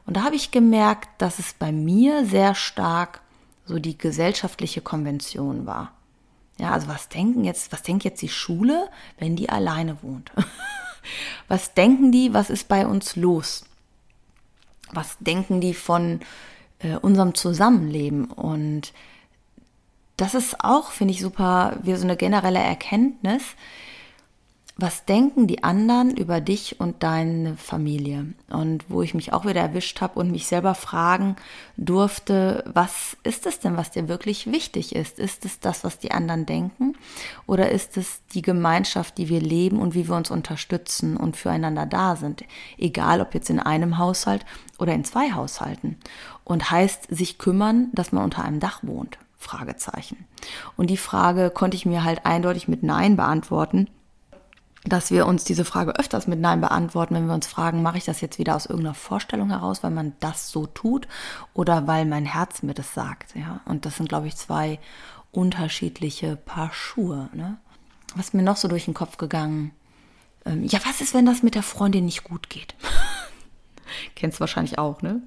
Und 0.07 0.17
da 0.17 0.25
habe 0.25 0.37
ich 0.37 0.51
gemerkt, 0.51 1.09
dass 1.19 1.39
es 1.39 1.55
bei 1.55 1.73
mir 1.73 2.27
sehr 2.27 2.55
stark 2.55 3.23
so 3.67 3.79
die 3.79 3.97
gesellschaftliche 3.97 4.81
Konvention 4.81 5.67
war. 5.67 5.93
Ja, 6.59 6.73
also 6.73 6.89
was 6.89 7.09
denken 7.09 7.45
jetzt, 7.45 7.73
was 7.73 7.83
denkt 7.83 8.05
jetzt 8.05 8.23
die 8.23 8.29
Schule, 8.29 8.89
wenn 9.19 9.37
die 9.37 9.49
alleine 9.49 10.03
wohnt? 10.03 10.31
Was 11.49 11.75
denken 11.75 12.13
die? 12.13 12.33
Was 12.33 12.49
ist 12.49 12.67
bei 12.67 12.87
uns 12.87 13.15
los? 13.15 13.67
Was 14.91 15.19
denken 15.21 15.61
die 15.61 15.75
von 15.75 16.21
äh, 16.79 16.97
unserem 16.97 17.35
Zusammenleben? 17.35 18.25
Und 18.25 18.95
das 20.17 20.35
ist 20.35 20.65
auch, 20.65 20.93
finde 20.93 21.13
ich, 21.13 21.21
super, 21.21 21.79
wie 21.83 21.95
so 21.95 22.05
eine 22.05 22.17
generelle 22.17 22.61
Erkenntnis, 22.61 23.43
was 24.77 25.05
denken 25.05 25.47
die 25.47 25.63
anderen 25.63 26.17
über 26.17 26.41
dich 26.41 26.81
und 26.81 27.05
deine 27.05 27.57
Familie? 27.57 28.35
Und 28.51 28.85
wo 28.89 29.03
ich 29.03 29.15
mich 29.15 29.33
auch 29.33 29.45
wieder 29.47 29.61
erwischt 29.61 30.01
habe 30.01 30.19
und 30.19 30.33
mich 30.33 30.49
selber 30.49 30.75
fragen 30.75 31.37
durfte, 31.77 32.65
was 32.67 33.17
ist 33.23 33.47
es 33.47 33.61
denn, 33.61 33.77
was 33.77 33.93
dir 33.93 34.09
wirklich 34.09 34.51
wichtig 34.51 34.97
ist? 34.97 35.21
Ist 35.21 35.45
es 35.45 35.61
das, 35.61 35.85
was 35.85 36.01
die 36.01 36.11
anderen 36.11 36.45
denken? 36.45 36.97
Oder 37.47 37.71
ist 37.71 37.97
es 37.97 38.23
die 38.35 38.43
Gemeinschaft, 38.43 39.17
die 39.17 39.29
wir 39.29 39.41
leben 39.41 39.79
und 39.79 39.95
wie 39.95 40.09
wir 40.09 40.17
uns 40.17 40.33
unterstützen 40.33 41.17
und 41.17 41.37
füreinander 41.37 41.87
da 41.87 42.17
sind? 42.17 42.43
Egal, 42.77 43.21
ob 43.21 43.33
jetzt 43.35 43.51
in 43.51 43.61
einem 43.61 43.99
Haushalt 43.99 44.45
oder 44.81 44.93
in 44.93 45.05
zwei 45.05 45.33
Haushalten. 45.33 45.99
Und 46.43 46.73
heißt 46.73 47.15
sich 47.15 47.39
kümmern, 47.39 47.91
dass 47.93 48.11
man 48.11 48.25
unter 48.25 48.45
einem 48.45 48.59
Dach 48.59 48.81
wohnt? 48.83 49.19
Fragezeichen. 49.39 50.25
Und 50.77 50.89
die 50.89 50.97
Frage 50.97 51.51
konnte 51.51 51.77
ich 51.77 51.87
mir 51.87 52.03
halt 52.03 52.27
eindeutig 52.27 52.67
mit 52.67 52.83
Nein 52.83 53.15
beantworten 53.15 53.89
dass 54.85 55.11
wir 55.11 55.27
uns 55.27 55.45
diese 55.45 55.65
Frage 55.65 55.99
öfters 55.99 56.27
mit 56.27 56.41
Nein 56.41 56.61
beantworten, 56.61 57.15
wenn 57.15 57.27
wir 57.27 57.35
uns 57.35 57.47
fragen, 57.47 57.83
mache 57.83 57.99
ich 57.99 58.05
das 58.05 58.21
jetzt 58.21 58.39
wieder 58.39 58.55
aus 58.55 58.67
irgendeiner 58.67 58.95
Vorstellung 58.95 59.49
heraus, 59.49 59.83
weil 59.83 59.91
man 59.91 60.13
das 60.21 60.51
so 60.51 60.67
tut 60.67 61.09
oder 61.55 61.87
weil 61.87 62.05
mein 62.05 62.27
Herz 62.27 62.63
mir 62.63 62.75
das 62.75 62.93
sagt. 62.93 63.35
Ja? 63.35 63.61
Und 63.65 63.87
das 63.87 63.97
sind, 63.97 64.09
glaube 64.09 64.27
ich, 64.27 64.37
zwei 64.37 64.79
unterschiedliche 65.33 66.37
Paar 66.37 66.73
Schuhe. 66.73 67.31
Ne? 67.33 67.57
Was 68.15 68.35
mir 68.35 68.43
noch 68.43 68.57
so 68.57 68.69
durch 68.69 68.85
den 68.85 68.95
Kopf 68.95 69.17
gegangen? 69.17 69.73
Ähm, 70.45 70.65
ja, 70.65 70.79
was 70.85 71.01
ist, 71.01 71.15
wenn 71.15 71.27
das 71.27 71.43
mit 71.43 71.55
der 71.55 71.63
Freundin 71.63 72.05
nicht 72.05 72.25
gut 72.25 72.51
geht? 72.51 72.75
Kennst 74.17 74.39
du 74.39 74.41
wahrscheinlich 74.41 74.79
auch, 74.79 75.03
ne? 75.03 75.23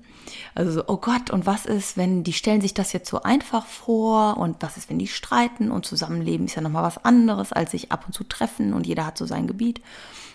Also 0.55 0.71
so, 0.71 0.83
oh 0.87 0.97
Gott, 0.97 1.29
und 1.29 1.45
was 1.45 1.65
ist, 1.65 1.97
wenn 1.97 2.23
die 2.23 2.33
stellen 2.33 2.61
sich 2.61 2.73
das 2.73 2.93
jetzt 2.93 3.09
so 3.09 3.23
einfach 3.23 3.65
vor 3.65 4.37
und 4.37 4.57
was 4.61 4.77
ist, 4.77 4.89
wenn 4.89 4.99
die 4.99 5.07
streiten 5.07 5.71
und 5.71 5.85
zusammenleben 5.85 6.47
ist 6.47 6.55
ja 6.55 6.61
nochmal 6.61 6.83
was 6.83 7.03
anderes, 7.03 7.53
als 7.53 7.71
sich 7.71 7.91
ab 7.91 8.03
und 8.07 8.13
zu 8.13 8.23
treffen 8.23 8.73
und 8.73 8.85
jeder 8.85 9.05
hat 9.05 9.17
so 9.17 9.25
sein 9.25 9.47
Gebiet 9.47 9.81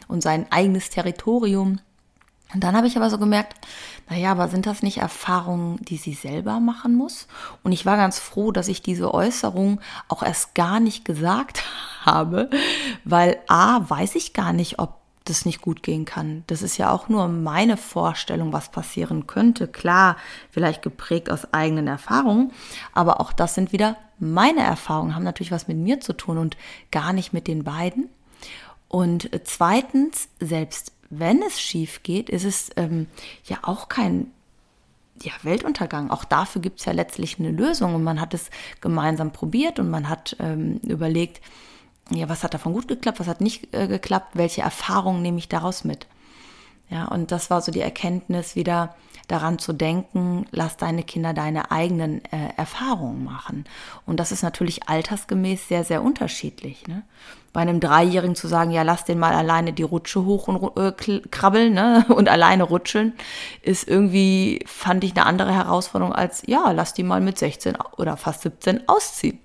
und 0.08 0.22
sein 0.22 0.46
eigenes 0.50 0.90
Territorium. 0.90 1.80
Und 2.54 2.64
dann 2.64 2.76
habe 2.76 2.86
ich 2.86 2.96
aber 2.96 3.08
so 3.08 3.18
gemerkt, 3.18 3.66
naja, 4.10 4.30
aber 4.30 4.48
sind 4.48 4.66
das 4.66 4.82
nicht 4.82 4.98
Erfahrungen, 4.98 5.78
die 5.84 5.96
sie 5.96 6.12
selber 6.12 6.60
machen 6.60 6.94
muss? 6.94 7.26
Und 7.62 7.72
ich 7.72 7.86
war 7.86 7.96
ganz 7.96 8.18
froh, 8.18 8.52
dass 8.52 8.68
ich 8.68 8.82
diese 8.82 9.14
Äußerung 9.14 9.80
auch 10.08 10.22
erst 10.22 10.54
gar 10.54 10.78
nicht 10.78 11.04
gesagt 11.04 11.62
habe, 12.02 12.50
weil 13.04 13.38
a, 13.48 13.88
weiß 13.88 14.16
ich 14.16 14.34
gar 14.34 14.52
nicht, 14.52 14.78
ob 14.78 15.01
das 15.24 15.44
nicht 15.44 15.60
gut 15.60 15.82
gehen 15.82 16.04
kann. 16.04 16.44
Das 16.46 16.62
ist 16.62 16.76
ja 16.78 16.90
auch 16.90 17.08
nur 17.08 17.28
meine 17.28 17.76
Vorstellung, 17.76 18.52
was 18.52 18.70
passieren 18.70 19.26
könnte. 19.26 19.68
Klar, 19.68 20.16
vielleicht 20.50 20.82
geprägt 20.82 21.30
aus 21.30 21.52
eigenen 21.52 21.86
Erfahrungen, 21.86 22.52
aber 22.92 23.20
auch 23.20 23.32
das 23.32 23.54
sind 23.54 23.72
wieder 23.72 23.96
meine 24.18 24.60
Erfahrungen, 24.60 25.14
haben 25.14 25.24
natürlich 25.24 25.52
was 25.52 25.68
mit 25.68 25.76
mir 25.76 26.00
zu 26.00 26.12
tun 26.12 26.38
und 26.38 26.56
gar 26.90 27.12
nicht 27.12 27.32
mit 27.32 27.48
den 27.48 27.64
beiden. 27.64 28.08
Und 28.88 29.30
zweitens, 29.44 30.28
selbst 30.38 30.92
wenn 31.10 31.42
es 31.42 31.60
schief 31.60 32.02
geht, 32.02 32.30
ist 32.30 32.44
es 32.44 32.70
ähm, 32.76 33.06
ja 33.44 33.58
auch 33.62 33.88
kein 33.88 34.30
ja, 35.22 35.32
Weltuntergang. 35.42 36.10
Auch 36.10 36.24
dafür 36.24 36.62
gibt 36.62 36.80
es 36.80 36.86
ja 36.86 36.92
letztlich 36.92 37.38
eine 37.38 37.50
Lösung 37.50 37.94
und 37.94 38.02
man 38.02 38.20
hat 38.20 38.34
es 38.34 38.50
gemeinsam 38.80 39.32
probiert 39.32 39.78
und 39.78 39.90
man 39.90 40.08
hat 40.08 40.36
ähm, 40.40 40.78
überlegt, 40.86 41.40
ja, 42.10 42.28
was 42.28 42.44
hat 42.44 42.54
davon 42.54 42.72
gut 42.72 42.88
geklappt, 42.88 43.20
was 43.20 43.28
hat 43.28 43.40
nicht 43.40 43.74
äh, 43.74 43.86
geklappt, 43.86 44.32
welche 44.34 44.62
Erfahrungen 44.62 45.22
nehme 45.22 45.38
ich 45.38 45.48
daraus 45.48 45.84
mit. 45.84 46.06
Ja, 46.90 47.06
und 47.06 47.32
das 47.32 47.48
war 47.48 47.62
so 47.62 47.72
die 47.72 47.80
Erkenntnis 47.80 48.54
wieder 48.54 48.94
daran 49.28 49.58
zu 49.58 49.72
denken, 49.72 50.46
lass 50.50 50.76
deine 50.76 51.04
Kinder 51.04 51.32
deine 51.32 51.70
eigenen 51.70 52.22
äh, 52.26 52.50
Erfahrungen 52.56 53.24
machen. 53.24 53.64
Und 54.04 54.20
das 54.20 54.30
ist 54.30 54.42
natürlich 54.42 54.88
altersgemäß 54.88 55.68
sehr, 55.68 55.84
sehr 55.84 56.02
unterschiedlich. 56.02 56.86
Ne? 56.86 57.02
Bei 57.54 57.60
einem 57.60 57.80
Dreijährigen 57.80 58.34
zu 58.34 58.46
sagen, 58.46 58.72
ja, 58.72 58.82
lass 58.82 59.06
den 59.06 59.18
mal 59.18 59.32
alleine 59.32 59.72
die 59.72 59.84
Rutsche 59.84 60.24
hoch 60.26 60.48
und 60.48 60.76
äh, 60.76 60.92
krabbeln 61.30 61.72
ne? 61.72 62.04
und 62.14 62.28
alleine 62.28 62.64
rutscheln, 62.64 63.14
ist 63.62 63.88
irgendwie, 63.88 64.62
fand 64.66 65.02
ich, 65.02 65.12
eine 65.12 65.24
andere 65.24 65.54
Herausforderung 65.54 66.14
als, 66.14 66.42
ja, 66.46 66.70
lass 66.72 66.92
die 66.92 67.04
mal 67.04 67.22
mit 67.22 67.38
16 67.38 67.76
oder 67.96 68.18
fast 68.18 68.42
17 68.42 68.86
ausziehen. 68.88 69.38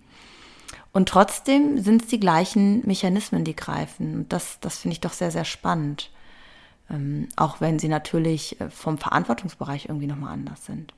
Und 0.97 1.09
trotzdem 1.09 1.79
sind 1.79 2.01
es 2.01 2.07
die 2.07 2.19
gleichen 2.19 2.81
Mechanismen, 2.87 3.43
die 3.43 3.55
greifen. 3.55 4.15
Und 4.15 4.33
das, 4.33 4.59
das 4.61 4.79
finde 4.79 4.93
ich 4.93 4.99
doch 4.99 5.13
sehr, 5.13 5.29
sehr 5.29 5.45
spannend. 5.45 6.09
Ähm, 6.89 7.29
auch 7.35 7.61
wenn 7.61 7.77
sie 7.77 7.87
natürlich 7.87 8.59
äh, 8.59 8.71
vom 8.71 8.97
Verantwortungsbereich 8.97 9.89
irgendwie 9.89 10.07
nochmal 10.07 10.33
anders 10.33 10.65
sind. 10.65 10.95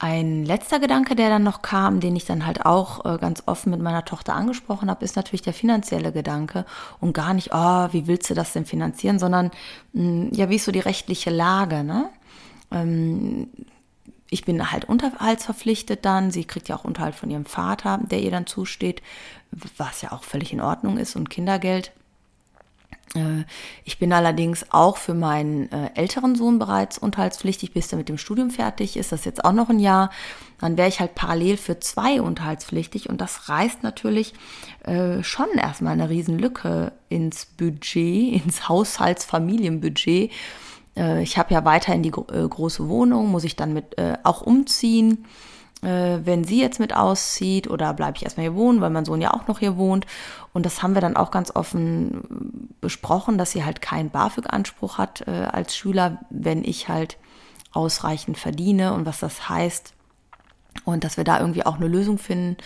Ein 0.00 0.44
letzter 0.44 0.80
Gedanke, 0.80 1.14
der 1.14 1.28
dann 1.28 1.44
noch 1.44 1.62
kam, 1.62 2.00
den 2.00 2.16
ich 2.16 2.24
dann 2.24 2.44
halt 2.44 2.66
auch 2.66 3.04
äh, 3.04 3.16
ganz 3.18 3.44
offen 3.46 3.70
mit 3.70 3.80
meiner 3.80 4.04
Tochter 4.04 4.34
angesprochen 4.34 4.90
habe, 4.90 5.04
ist 5.04 5.14
natürlich 5.14 5.42
der 5.42 5.54
finanzielle 5.54 6.10
Gedanke 6.10 6.66
und 6.98 7.12
gar 7.12 7.34
nicht, 7.34 7.50
oh, 7.52 7.92
wie 7.92 8.08
willst 8.08 8.28
du 8.28 8.34
das 8.34 8.52
denn 8.54 8.66
finanzieren, 8.66 9.20
sondern 9.20 9.52
hm, 9.94 10.30
ja, 10.32 10.48
wie 10.48 10.56
ist 10.56 10.64
so 10.64 10.72
die 10.72 10.80
rechtliche 10.80 11.30
Lage, 11.30 11.84
ne? 11.84 12.10
Ähm, 12.72 13.50
ich 14.32 14.44
bin 14.44 14.72
halt 14.72 14.86
unterhaltsverpflichtet 14.86 16.04
dann. 16.04 16.30
Sie 16.30 16.44
kriegt 16.44 16.68
ja 16.68 16.76
auch 16.76 16.84
Unterhalt 16.84 17.14
von 17.14 17.30
ihrem 17.30 17.44
Vater, 17.44 18.00
der 18.02 18.20
ihr 18.20 18.30
dann 18.30 18.46
zusteht, 18.46 19.02
was 19.76 20.00
ja 20.00 20.12
auch 20.12 20.24
völlig 20.24 20.52
in 20.52 20.60
Ordnung 20.62 20.96
ist 20.96 21.16
und 21.16 21.28
Kindergeld. 21.28 21.92
Äh, 23.14 23.44
ich 23.84 23.98
bin 23.98 24.12
allerdings 24.12 24.64
auch 24.70 24.96
für 24.96 25.12
meinen 25.12 25.70
äh, 25.70 25.90
älteren 25.94 26.34
Sohn 26.34 26.58
bereits 26.58 26.96
unterhaltspflichtig, 26.96 27.74
bis 27.74 27.92
er 27.92 27.98
mit 27.98 28.08
dem 28.08 28.16
Studium 28.16 28.50
fertig 28.50 28.96
ist. 28.96 29.12
Das 29.12 29.20
ist 29.20 29.26
jetzt 29.26 29.44
auch 29.44 29.52
noch 29.52 29.68
ein 29.68 29.80
Jahr. 29.80 30.10
Dann 30.58 30.78
wäre 30.78 30.88
ich 30.88 31.00
halt 31.00 31.14
parallel 31.14 31.58
für 31.58 31.78
zwei 31.80 32.22
unterhaltspflichtig 32.22 33.10
und 33.10 33.20
das 33.20 33.50
reißt 33.50 33.82
natürlich 33.82 34.32
äh, 34.84 35.22
schon 35.22 35.50
erstmal 35.56 35.92
eine 35.92 36.08
Riesenlücke 36.08 36.92
ins 37.10 37.44
Budget, 37.44 38.42
ins 38.44 38.68
Haushaltsfamilienbudget. 38.68 40.30
Äh, 40.96 41.22
ich 41.22 41.38
habe 41.38 41.54
ja 41.54 41.64
weiterhin 41.64 42.02
die 42.02 42.10
äh, 42.10 42.48
große 42.48 42.88
Wohnung, 42.88 43.30
muss 43.30 43.44
ich 43.44 43.56
dann 43.56 43.72
mit 43.72 43.98
äh, 43.98 44.16
auch 44.22 44.42
umziehen 44.42 45.24
äh, 45.82 46.20
wenn 46.24 46.44
sie 46.44 46.60
jetzt 46.60 46.80
mit 46.80 46.94
auszieht 46.94 47.68
oder 47.68 47.92
bleibe 47.92 48.16
ich 48.16 48.22
erstmal 48.22 48.44
hier 48.44 48.54
wohnen, 48.54 48.80
weil 48.80 48.90
mein 48.90 49.04
Sohn 49.04 49.20
ja 49.20 49.34
auch 49.34 49.48
noch 49.48 49.58
hier 49.58 49.76
wohnt. 49.76 50.06
Und 50.52 50.64
das 50.64 50.82
haben 50.82 50.94
wir 50.94 51.00
dann 51.00 51.16
auch 51.16 51.30
ganz 51.30 51.54
offen 51.54 52.70
besprochen, 52.80 53.36
dass 53.36 53.50
sie 53.50 53.64
halt 53.64 53.82
keinen 53.82 54.10
BAföG-Anspruch 54.10 54.98
hat 54.98 55.26
äh, 55.26 55.30
als 55.30 55.76
Schüler, 55.76 56.20
wenn 56.30 56.64
ich 56.64 56.88
halt 56.88 57.18
ausreichend 57.72 58.38
verdiene 58.38 58.92
und 58.92 59.06
was 59.06 59.18
das 59.18 59.48
heißt, 59.48 59.94
und 60.84 61.04
dass 61.04 61.16
wir 61.16 61.24
da 61.24 61.38
irgendwie 61.38 61.64
auch 61.64 61.76
eine 61.76 61.86
Lösung 61.86 62.18
finden 62.18 62.56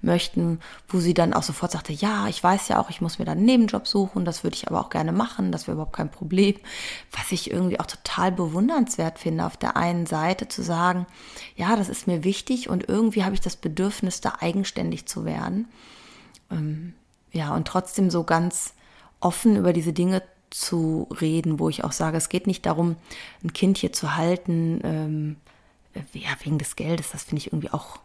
möchten, 0.00 0.60
wo 0.88 0.98
sie 1.00 1.14
dann 1.14 1.32
auch 1.32 1.42
sofort 1.42 1.72
sagte, 1.72 1.92
ja, 1.92 2.28
ich 2.28 2.42
weiß 2.42 2.68
ja 2.68 2.78
auch, 2.78 2.90
ich 2.90 3.00
muss 3.00 3.18
mir 3.18 3.24
dann 3.24 3.38
einen 3.38 3.46
Nebenjob 3.46 3.86
suchen, 3.86 4.24
das 4.24 4.44
würde 4.44 4.56
ich 4.56 4.68
aber 4.68 4.80
auch 4.80 4.90
gerne 4.90 5.12
machen, 5.12 5.50
das 5.50 5.66
wäre 5.66 5.74
überhaupt 5.74 5.96
kein 5.96 6.10
Problem. 6.10 6.56
Was 7.12 7.32
ich 7.32 7.50
irgendwie 7.50 7.80
auch 7.80 7.86
total 7.86 8.32
bewundernswert 8.32 9.18
finde, 9.18 9.46
auf 9.46 9.56
der 9.56 9.76
einen 9.76 10.06
Seite 10.06 10.46
zu 10.46 10.62
sagen, 10.62 11.06
ja, 11.56 11.74
das 11.74 11.88
ist 11.88 12.06
mir 12.06 12.22
wichtig 12.22 12.68
und 12.68 12.88
irgendwie 12.88 13.24
habe 13.24 13.34
ich 13.34 13.40
das 13.40 13.56
Bedürfnis, 13.56 14.20
da 14.20 14.34
eigenständig 14.40 15.06
zu 15.06 15.24
werden. 15.24 15.68
Ähm, 16.50 16.94
ja, 17.32 17.54
und 17.54 17.66
trotzdem 17.66 18.10
so 18.10 18.24
ganz 18.24 18.74
offen 19.20 19.56
über 19.56 19.72
diese 19.72 19.92
Dinge 19.92 20.22
zu 20.50 21.08
reden, 21.20 21.58
wo 21.58 21.68
ich 21.68 21.82
auch 21.82 21.92
sage, 21.92 22.16
es 22.16 22.28
geht 22.28 22.46
nicht 22.46 22.64
darum, 22.66 22.96
ein 23.42 23.52
Kind 23.52 23.78
hier 23.78 23.92
zu 23.92 24.16
halten, 24.16 24.80
ähm, 24.84 25.36
ja, 26.12 26.30
wegen 26.42 26.58
des 26.58 26.76
Geldes, 26.76 27.10
das 27.12 27.24
finde 27.24 27.40
ich 27.40 27.48
irgendwie 27.48 27.70
auch 27.70 27.98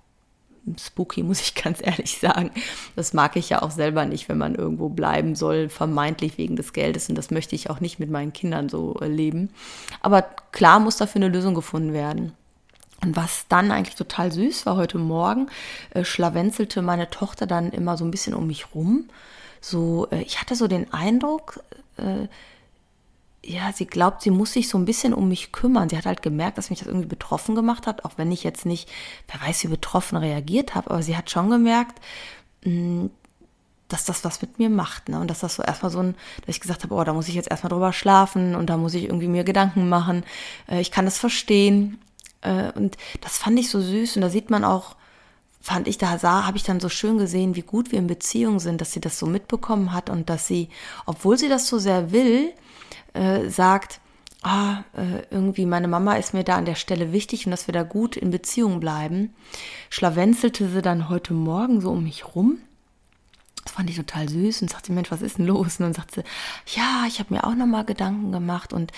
spooky, 0.77 1.23
muss 1.23 1.41
ich 1.41 1.55
ganz 1.55 1.79
ehrlich 1.81 2.17
sagen. 2.19 2.51
Das 2.95 3.13
mag 3.13 3.35
ich 3.35 3.49
ja 3.49 3.61
auch 3.61 3.71
selber 3.71 4.05
nicht, 4.05 4.29
wenn 4.29 4.37
man 4.37 4.55
irgendwo 4.55 4.89
bleiben 4.89 5.35
soll, 5.35 5.69
vermeintlich 5.69 6.37
wegen 6.37 6.55
des 6.55 6.73
Geldes. 6.73 7.09
Und 7.09 7.15
das 7.15 7.31
möchte 7.31 7.55
ich 7.55 7.69
auch 7.69 7.79
nicht 7.79 7.99
mit 7.99 8.09
meinen 8.09 8.33
Kindern 8.33 8.69
so 8.69 8.97
leben. 9.01 9.49
Aber 10.01 10.21
klar 10.51 10.79
muss 10.79 10.97
dafür 10.97 11.21
eine 11.21 11.33
Lösung 11.33 11.55
gefunden 11.55 11.93
werden. 11.93 12.33
Und 13.01 13.15
was 13.15 13.47
dann 13.47 13.71
eigentlich 13.71 13.95
total 13.95 14.31
süß 14.31 14.65
war 14.65 14.75
heute 14.75 14.97
Morgen, 14.97 15.47
äh, 15.91 16.03
schlawenzelte 16.03 16.81
meine 16.81 17.09
Tochter 17.09 17.47
dann 17.47 17.71
immer 17.71 17.95
so 17.95 18.03
ein 18.03 18.11
bisschen 18.11 18.33
um 18.33 18.47
mich 18.47 18.75
rum. 18.75 19.05
So, 19.61 20.07
äh, 20.11 20.21
ich 20.21 20.41
hatte 20.41 20.55
so 20.55 20.67
den 20.67 20.91
Eindruck, 20.93 21.61
äh, 21.97 22.27
ja, 23.43 23.71
sie 23.73 23.87
glaubt, 23.87 24.21
sie 24.21 24.31
muss 24.31 24.53
sich 24.53 24.67
so 24.67 24.77
ein 24.77 24.85
bisschen 24.85 25.13
um 25.13 25.29
mich 25.29 25.51
kümmern. 25.51 25.89
Sie 25.89 25.97
hat 25.97 26.05
halt 26.05 26.21
gemerkt, 26.21 26.57
dass 26.57 26.69
mich 26.69 26.79
das 26.79 26.87
irgendwie 26.87 27.07
betroffen 27.07 27.55
gemacht 27.55 27.87
hat, 27.87 28.03
auch 28.05 28.17
wenn 28.17 28.31
ich 28.31 28.43
jetzt 28.43 28.65
nicht, 28.65 28.89
wer 29.31 29.47
weiß, 29.47 29.63
wie 29.63 29.69
betroffen 29.69 30.17
reagiert 30.17 30.75
habe, 30.75 30.91
aber 30.91 31.01
sie 31.01 31.15
hat 31.15 31.29
schon 31.29 31.49
gemerkt, 31.49 31.99
hm, 32.63 33.09
dass 33.87 34.05
das 34.05 34.23
was 34.23 34.41
mit 34.41 34.59
mir 34.59 34.69
macht. 34.69 35.09
Ne? 35.09 35.19
Und 35.19 35.29
dass 35.29 35.39
das 35.39 35.55
so 35.55 35.63
erstmal 35.63 35.91
so 35.91 35.99
ein, 35.99 36.15
dass 36.45 36.55
ich 36.55 36.61
gesagt 36.61 36.83
habe, 36.83 36.93
oh, 36.93 37.03
da 37.03 37.13
muss 37.13 37.27
ich 37.27 37.35
jetzt 37.35 37.49
erstmal 37.49 37.69
drüber 37.69 37.91
schlafen 37.91 38.55
und 38.55 38.69
da 38.69 38.77
muss 38.77 38.93
ich 38.93 39.05
irgendwie 39.05 39.27
mir 39.27 39.43
Gedanken 39.43 39.89
machen. 39.89 40.23
Äh, 40.69 40.81
ich 40.81 40.91
kann 40.91 41.05
das 41.05 41.17
verstehen. 41.17 41.99
Äh, 42.41 42.71
und 42.73 42.97
das 43.21 43.37
fand 43.37 43.57
ich 43.57 43.69
so 43.69 43.81
süß. 43.81 44.15
Und 44.15 44.21
da 44.21 44.29
sieht 44.29 44.49
man 44.49 44.63
auch, 44.63 44.95
fand 45.61 45.87
ich, 45.87 45.97
da 45.97 46.17
sah, 46.17 46.45
habe 46.45 46.57
ich 46.57 46.63
dann 46.63 46.79
so 46.79 46.89
schön 46.89 47.17
gesehen, 47.17 47.55
wie 47.55 47.61
gut 47.61 47.91
wir 47.91 47.99
in 47.99 48.07
Beziehung 48.07 48.59
sind, 48.59 48.81
dass 48.81 48.93
sie 48.93 49.01
das 49.01 49.19
so 49.19 49.25
mitbekommen 49.25 49.93
hat 49.93 50.09
und 50.09 50.29
dass 50.29 50.47
sie, 50.47 50.69
obwohl 51.05 51.37
sie 51.37 51.49
das 51.49 51.67
so 51.67 51.77
sehr 51.79 52.11
will, 52.11 52.53
äh, 53.13 53.49
sagt, 53.49 53.99
ah, 54.41 54.83
äh, 54.95 55.23
irgendwie 55.31 55.65
meine 55.65 55.87
Mama 55.87 56.15
ist 56.15 56.33
mir 56.33 56.43
da 56.43 56.55
an 56.55 56.65
der 56.65 56.75
Stelle 56.75 57.11
wichtig 57.11 57.45
und 57.45 57.51
dass 57.51 57.67
wir 57.67 57.73
da 57.73 57.83
gut 57.83 58.15
in 58.15 58.31
Beziehung 58.31 58.79
bleiben, 58.79 59.33
schlawenzelte 59.89 60.69
sie 60.69 60.81
dann 60.81 61.09
heute 61.09 61.33
Morgen 61.33 61.81
so 61.81 61.91
um 61.91 62.03
mich 62.03 62.35
rum. 62.35 62.59
Das 63.63 63.73
fand 63.73 63.89
ich 63.89 63.97
total 63.97 64.29
süß 64.29 64.61
und 64.61 64.71
sagte, 64.71 64.93
Mensch, 64.93 65.11
was 65.11 65.21
ist 65.21 65.37
denn 65.37 65.45
los? 65.45 65.79
Und 65.79 65.85
dann 65.85 65.93
sagte 65.93 66.23
sie, 66.23 66.77
ja, 66.79 67.03
ich 67.07 67.19
habe 67.19 67.33
mir 67.33 67.43
auch 67.43 67.55
nochmal 67.55 67.83
Gedanken 67.83 68.31
gemacht 68.31 68.71
und 68.71 68.91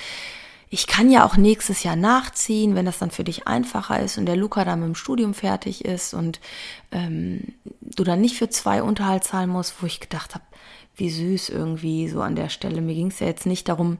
ich 0.73 0.87
kann 0.87 1.11
ja 1.11 1.25
auch 1.25 1.35
nächstes 1.35 1.83
Jahr 1.83 1.97
nachziehen, 1.97 2.75
wenn 2.75 2.85
das 2.85 2.97
dann 2.97 3.11
für 3.11 3.25
dich 3.25 3.45
einfacher 3.45 3.99
ist 3.99 4.17
und 4.17 4.25
der 4.25 4.37
Luca 4.37 4.63
dann 4.63 4.79
mit 4.79 4.87
dem 4.87 4.95
Studium 4.95 5.33
fertig 5.33 5.83
ist 5.83 6.13
und 6.13 6.39
ähm, 6.93 7.53
du 7.81 8.05
dann 8.05 8.21
nicht 8.21 8.37
für 8.37 8.49
zwei 8.49 8.81
Unterhalt 8.81 9.25
zahlen 9.25 9.49
musst, 9.49 9.81
wo 9.81 9.85
ich 9.85 9.99
gedacht 9.99 10.33
habe, 10.33 10.45
wie 10.95 11.09
süß 11.09 11.49
irgendwie 11.49 12.07
so 12.07 12.21
an 12.21 12.37
der 12.37 12.47
Stelle. 12.47 12.79
Mir 12.79 12.95
ging 12.95 13.07
es 13.07 13.19
ja 13.19 13.27
jetzt 13.27 13.45
nicht 13.45 13.67
darum, 13.67 13.97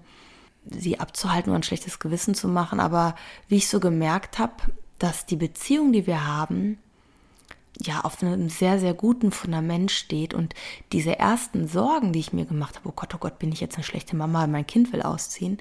sie 0.64 0.98
abzuhalten 0.98 1.52
oder 1.52 1.60
ein 1.60 1.64
schlechtes 1.64 2.00
Gewissen 2.00 2.36
zu 2.36 2.48
machen, 2.48 2.80
aber 2.80 3.16
wie 3.50 3.58
ich 3.58 3.68
so 3.68 3.82
gemerkt 3.82 4.40
habe, 4.40 4.54
dass 4.98 5.26
die 5.26 5.36
Beziehung, 5.36 5.92
die 5.92 6.08
wir 6.08 6.26
haben, 6.26 6.78
ja 7.82 8.02
auf 8.02 8.24
einem 8.24 8.48
sehr, 8.48 8.80
sehr 8.80 8.94
guten 8.94 9.34
Fundament 9.34 9.92
steht 9.92 10.34
und 10.34 10.54
diese 10.94 11.20
ersten 11.20 11.68
Sorgen, 11.68 12.14
die 12.14 12.20
ich 12.20 12.32
mir 12.32 12.46
gemacht 12.46 12.78
habe, 12.78 12.88
oh 12.88 12.94
Gott, 12.96 13.14
oh 13.14 13.18
Gott, 13.18 13.40
bin 13.40 13.52
ich 13.52 13.60
jetzt 13.60 13.76
eine 13.76 13.84
schlechte 13.84 14.16
Mama, 14.16 14.48
mein 14.48 14.68
Kind 14.68 14.94
will 14.94 15.02
ausziehen, 15.02 15.58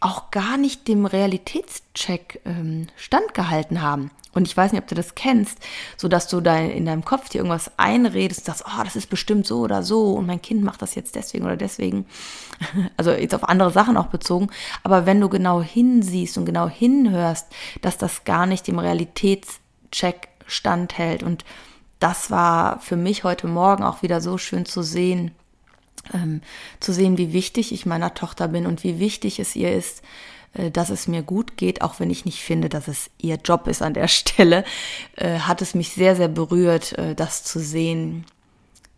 auch 0.00 0.30
gar 0.30 0.56
nicht 0.56 0.88
dem 0.88 1.06
Realitätscheck 1.06 2.40
ähm, 2.44 2.86
standgehalten 2.96 3.82
haben. 3.82 4.10
Und 4.36 4.46
ich 4.46 4.54
weiß 4.54 4.72
nicht, 4.72 4.82
ob 4.82 4.88
du 4.88 4.94
das 4.94 5.14
kennst, 5.14 5.58
so 5.96 6.08
dass 6.08 6.28
du 6.28 6.42
da 6.42 6.58
in 6.58 6.84
deinem 6.84 7.06
Kopf 7.06 7.30
dir 7.30 7.38
irgendwas 7.38 7.70
einredest 7.78 8.40
und 8.40 8.46
sagst, 8.46 8.64
oh, 8.66 8.84
das 8.84 8.94
ist 8.94 9.08
bestimmt 9.08 9.46
so 9.46 9.60
oder 9.60 9.82
so 9.82 10.12
und 10.12 10.26
mein 10.26 10.42
Kind 10.42 10.62
macht 10.62 10.82
das 10.82 10.94
jetzt 10.94 11.14
deswegen 11.14 11.44
oder 11.44 11.56
deswegen. 11.56 12.06
Also 12.98 13.12
jetzt 13.12 13.34
auf 13.34 13.48
andere 13.48 13.70
Sachen 13.70 13.96
auch 13.96 14.06
bezogen. 14.06 14.48
Aber 14.82 15.06
wenn 15.06 15.20
du 15.20 15.28
genau 15.28 15.62
hinsiehst 15.62 16.36
und 16.36 16.44
genau 16.44 16.68
hinhörst, 16.68 17.46
dass 17.80 17.96
das 17.96 18.24
gar 18.24 18.46
nicht 18.46 18.66
dem 18.66 18.78
Realitätscheck 18.78 20.28
standhält. 20.46 21.22
Und 21.22 21.44
das 21.98 22.30
war 22.30 22.80
für 22.80 22.96
mich 22.96 23.24
heute 23.24 23.46
Morgen 23.46 23.84
auch 23.84 24.02
wieder 24.02 24.20
so 24.20 24.38
schön 24.38 24.66
zu 24.66 24.82
sehen, 24.82 25.32
ähm, 26.12 26.40
zu 26.80 26.92
sehen, 26.92 27.18
wie 27.18 27.32
wichtig 27.32 27.72
ich 27.72 27.86
meiner 27.86 28.14
Tochter 28.14 28.48
bin 28.48 28.66
und 28.66 28.84
wie 28.84 28.98
wichtig 28.98 29.38
es 29.38 29.56
ihr 29.56 29.72
ist, 29.72 30.02
äh, 30.54 30.70
dass 30.70 30.90
es 30.90 31.08
mir 31.08 31.22
gut 31.22 31.56
geht, 31.56 31.82
auch 31.82 32.00
wenn 32.00 32.10
ich 32.10 32.24
nicht 32.24 32.42
finde, 32.42 32.68
dass 32.68 32.88
es 32.88 33.10
ihr 33.18 33.36
Job 33.36 33.66
ist 33.66 33.82
an 33.82 33.94
der 33.94 34.08
Stelle, 34.08 34.64
äh, 35.16 35.40
hat 35.40 35.62
es 35.62 35.74
mich 35.74 35.90
sehr, 35.90 36.16
sehr 36.16 36.28
berührt, 36.28 36.96
äh, 36.98 37.14
das 37.14 37.44
zu 37.44 37.58
sehen, 37.58 38.24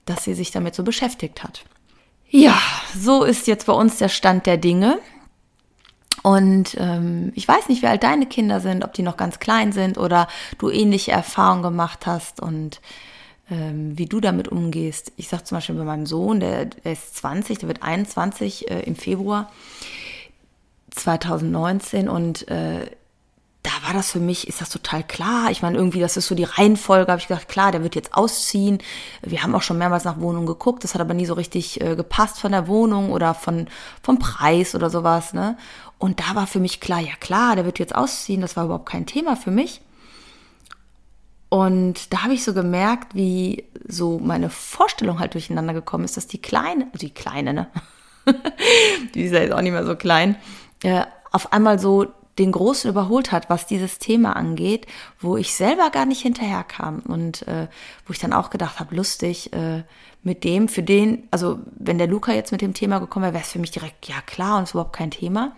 dass 0.07 0.25
sie 0.25 0.35
sich 0.35 0.51
damit 0.51 0.75
so 0.75 0.83
beschäftigt 0.83 1.43
hat. 1.43 1.65
Ja, 2.31 2.59
so 2.95 3.25
ist 3.25 3.47
jetzt 3.47 3.67
bei 3.67 3.73
uns 3.73 3.99
der 3.99 4.09
Stand 4.09 4.47
der 4.47 4.59
Dinge. 4.59 4.99
Und 6.23 6.77
ähm, 6.79 7.33
ich 7.37 7.47
weiß 7.47 7.69
nicht, 7.69 7.83
wie 7.83 7.87
alt 7.87 8.03
deine 8.03 8.27
Kinder 8.27 8.61
sind, 8.61 8.85
ob 8.85 8.93
die 8.93 9.03
noch 9.03 9.17
ganz 9.17 9.39
klein 9.39 9.73
sind 9.73 9.99
oder 9.99 10.29
du 10.59 10.69
ähnliche 10.69 11.13
Erfahrungen 11.13 11.63
gemacht 11.63 12.07
hast 12.07 12.41
und 12.41 12.81
wie 13.51 14.07
du 14.07 14.21
damit 14.21 14.49
umgehst. 14.49 15.13
Ich 15.17 15.29
sage 15.29 15.45
zum 15.45 15.57
Beispiel 15.57 15.77
bei 15.77 15.85
meinem 15.85 16.07
Sohn, 16.07 16.41
der, 16.41 16.67
der 16.67 16.93
ist 16.93 17.17
20, 17.17 17.59
der 17.59 17.69
wird 17.69 17.83
21 17.83 18.71
äh, 18.71 18.81
im 18.81 18.97
Februar 18.97 19.51
2019 20.91 22.09
und 22.09 22.49
äh, 22.49 22.91
da 23.63 23.87
war 23.87 23.93
das 23.93 24.13
für 24.13 24.21
mich, 24.21 24.49
ist 24.49 24.61
das 24.61 24.71
total 24.71 25.03
klar. 25.03 25.51
Ich 25.51 25.63
meine, 25.63 25.77
irgendwie, 25.77 26.01
das 26.01 26.17
ist 26.17 26.27
so 26.29 26.35
die 26.35 26.45
Reihenfolge, 26.45 27.11
habe 27.11 27.21
ich 27.21 27.29
gedacht, 27.29 27.49
klar, 27.49 27.73
der 27.73 27.83
wird 27.83 27.97
jetzt 27.97 28.15
ausziehen. 28.15 28.79
Wir 29.23 29.43
haben 29.43 29.55
auch 29.55 29.63
schon 29.63 29.79
mehrmals 29.79 30.05
nach 30.05 30.21
Wohnungen 30.21 30.47
geguckt, 30.47 30.85
das 30.85 30.95
hat 30.95 31.01
aber 31.01 31.15
nie 31.15 31.27
so 31.27 31.35
richtig 31.35 31.81
äh, 31.81 31.97
gepasst 31.97 32.39
von 32.39 32.53
der 32.53 32.69
Wohnung 32.69 33.11
oder 33.11 33.35
von, 33.35 33.67
vom 34.03 34.19
Preis 34.19 34.75
oder 34.75 34.91
sowas, 34.91 35.33
ne? 35.35 35.57
Und 35.99 36.21
da 36.21 36.37
war 36.37 36.47
für 36.47 36.61
mich 36.61 36.81
klar, 36.81 37.01
ja 37.01 37.15
klar, 37.19 37.57
der 37.57 37.65
wird 37.65 37.81
jetzt 37.81 37.95
ausziehen, 37.95 38.41
das 38.41 38.57
war 38.57 38.67
überhaupt 38.67 38.89
kein 38.89 39.07
Thema 39.07 39.35
für 39.35 39.51
mich. 39.51 39.81
Und 41.49 42.13
da 42.13 42.25
habe 42.25 42.35
ich 42.35 42.45
so 42.45 42.53
gemerkt, 42.53 43.15
wie 43.15 43.65
so 43.87 44.19
meine 44.19 44.51
Vorstellung 44.51 45.19
halt 45.19 45.35
durcheinander 45.35 45.73
gekommen 45.73 46.05
ist, 46.05 46.17
dass 46.17 46.27
die 46.27 46.43
Kleine, 46.43 46.89
also 46.93 47.07
die 47.07 47.15
Kleine, 47.15 47.55
ne? 47.55 47.67
die 49.15 49.23
ist 49.23 49.33
ja 49.33 49.41
jetzt 49.41 49.53
auch 49.53 49.63
nicht 49.63 49.73
mehr 49.73 49.87
so 49.87 49.97
klein, 49.97 50.37
äh, 50.83 51.05
auf 51.33 51.53
einmal 51.53 51.79
so 51.79 52.07
den 52.39 52.53
Großen 52.53 52.89
überholt 52.91 53.33
hat, 53.33 53.51
was 53.51 53.67
dieses 53.67 53.99
Thema 53.99 54.37
angeht, 54.37 54.87
wo 55.19 55.37
ich 55.37 55.55
selber 55.55 55.91
gar 55.91 56.07
nicht 56.07 56.21
hinterherkam 56.21 57.01
und 57.01 57.47
äh, 57.49 57.67
wo 58.07 58.13
ich 58.13 58.19
dann 58.19 58.33
auch 58.33 58.51
gedacht 58.51 58.79
habe, 58.79 58.95
lustig, 58.95 59.53
äh, 59.55 59.83
mit 60.23 60.45
dem, 60.45 60.69
für 60.69 60.83
den, 60.83 61.27
also 61.31 61.59
wenn 61.77 61.99
der 61.99 62.07
Luca 62.07 62.33
jetzt 62.33 62.53
mit 62.53 62.61
dem 62.61 62.75
Thema 62.75 62.99
gekommen 62.99 63.25
wäre, 63.25 63.35
wäre 63.35 63.45
es 63.45 63.53
für 63.53 63.59
mich 63.59 63.71
direkt, 63.71 64.09
ja 64.09 64.21
klar, 64.27 64.59
und 64.59 64.65
ist 64.65 64.73
überhaupt 64.73 64.95
kein 64.95 65.11
Thema. 65.11 65.57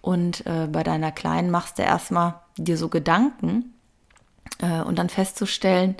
Und 0.00 0.44
äh, 0.46 0.66
bei 0.66 0.82
deiner 0.82 1.12
Kleinen 1.12 1.50
machst 1.50 1.78
du 1.78 1.82
erstmal 1.82 2.34
dir 2.56 2.76
so 2.76 2.88
Gedanken 2.88 3.74
und 4.84 4.98
dann 4.98 5.08
festzustellen, 5.08 5.96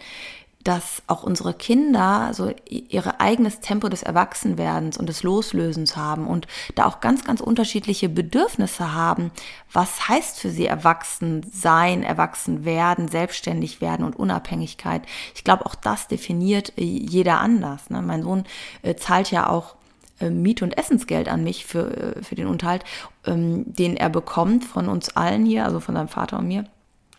dass 0.62 1.02
auch 1.06 1.22
unsere 1.22 1.54
Kinder 1.54 2.32
so 2.34 2.52
ihr 2.68 3.20
eigenes 3.20 3.60
Tempo 3.60 3.88
des 3.88 4.02
Erwachsenwerdens 4.02 4.98
und 4.98 5.08
des 5.08 5.22
Loslösens 5.22 5.96
haben 5.96 6.26
und 6.26 6.46
da 6.74 6.84
auch 6.84 7.00
ganz, 7.00 7.24
ganz 7.24 7.40
unterschiedliche 7.40 8.10
Bedürfnisse 8.10 8.92
haben. 8.92 9.30
Was 9.72 10.08
heißt 10.08 10.38
für 10.38 10.50
sie 10.50 10.66
erwachsen 10.66 11.46
sein, 11.50 12.02
erwachsen 12.02 12.66
werden, 12.66 13.08
selbstständig 13.08 13.80
werden 13.80 14.04
und 14.04 14.16
Unabhängigkeit? 14.16 15.02
Ich 15.34 15.44
glaube, 15.44 15.64
auch 15.64 15.74
das 15.74 16.08
definiert 16.08 16.76
äh, 16.76 16.84
jeder 16.84 17.40
anders. 17.40 17.88
Ne? 17.88 18.02
Mein 18.02 18.22
Sohn 18.22 18.44
äh, 18.82 18.96
zahlt 18.96 19.30
ja 19.30 19.48
auch 19.48 19.76
äh, 20.20 20.28
Miete- 20.28 20.64
und 20.64 20.76
Essensgeld 20.76 21.30
an 21.30 21.42
mich 21.42 21.64
für, 21.64 22.16
für 22.22 22.34
den 22.34 22.46
Unterhalt, 22.46 22.84
ähm, 23.24 23.64
den 23.66 23.96
er 23.96 24.10
bekommt 24.10 24.66
von 24.66 24.90
uns 24.90 25.16
allen 25.16 25.46
hier, 25.46 25.64
also 25.64 25.80
von 25.80 25.94
seinem 25.94 26.08
Vater 26.08 26.38
und 26.38 26.48
mir 26.48 26.66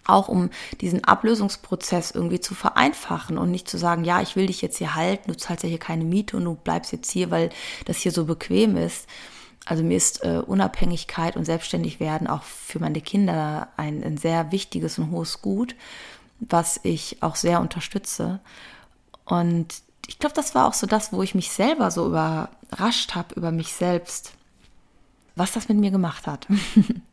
auch 0.06 0.28
um 0.28 0.50
diesen 0.80 1.04
Ablösungsprozess 1.04 2.12
irgendwie 2.12 2.40
zu 2.40 2.56
vereinfachen 2.56 3.38
und 3.38 3.52
nicht 3.52 3.70
zu 3.70 3.78
sagen, 3.78 4.04
ja, 4.04 4.22
ich 4.22 4.36
will 4.36 4.48
dich 4.48 4.62
jetzt 4.62 4.78
hier 4.78 4.96
halten, 4.96 5.32
du 5.32 5.38
zahlst 5.38 5.64
ja 5.64 5.70
hier 5.70 5.80
keine 5.80 6.04
Miete 6.04 6.38
und 6.38 6.46
du 6.46 6.56
bleibst 6.56 6.92
jetzt 6.92 7.12
hier, 7.12 7.32
weil 7.32 7.50
das 7.86 7.98
hier 7.98 8.12
so 8.12 8.26
bequem 8.26 8.78
ist. 8.78 9.08
Also 9.66 9.84
mir 9.84 9.98
ist 9.98 10.24
äh, 10.24 10.42
Unabhängigkeit 10.46 11.38
und 11.38 11.46
Selbstständigwerden 11.46 12.28
auch 12.28 12.44
für 12.44 12.80
meine 12.80 13.02
Kinder 13.02 13.70
ein, 13.78 14.04
ein 14.04 14.18
sehr 14.18 14.52
wichtiges 14.52 14.98
und 14.98 15.12
hohes 15.12 15.42
Gut, 15.42 15.76
was 16.40 16.80
ich 16.84 17.22
auch 17.22 17.36
sehr 17.36 17.62
unterstütze. 17.62 18.40
Und 19.24 19.84
ich 20.08 20.18
glaube, 20.18 20.34
das 20.36 20.56
war 20.56 20.68
auch 20.68 20.74
so 20.74 20.88
das, 20.88 21.14
wo 21.14 21.22
ich 21.22 21.36
mich 21.36 21.52
selber 21.52 21.92
so 21.92 22.08
überrascht 22.08 23.14
habe 23.14 23.36
über 23.36 23.52
mich 23.52 23.72
selbst, 23.74 24.34
was 25.36 25.52
das 25.52 25.70
mit 25.70 25.78
mir 25.78 25.92
gemacht 25.92 26.26
hat. 26.26 26.48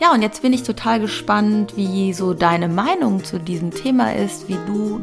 Ja, 0.00 0.12
und 0.12 0.22
jetzt 0.22 0.42
bin 0.42 0.52
ich 0.52 0.62
total 0.62 1.00
gespannt, 1.00 1.76
wie 1.76 2.12
so 2.12 2.32
deine 2.32 2.68
Meinung 2.68 3.24
zu 3.24 3.40
diesem 3.40 3.72
Thema 3.72 4.14
ist, 4.14 4.48
wie 4.48 4.58
du 4.66 5.00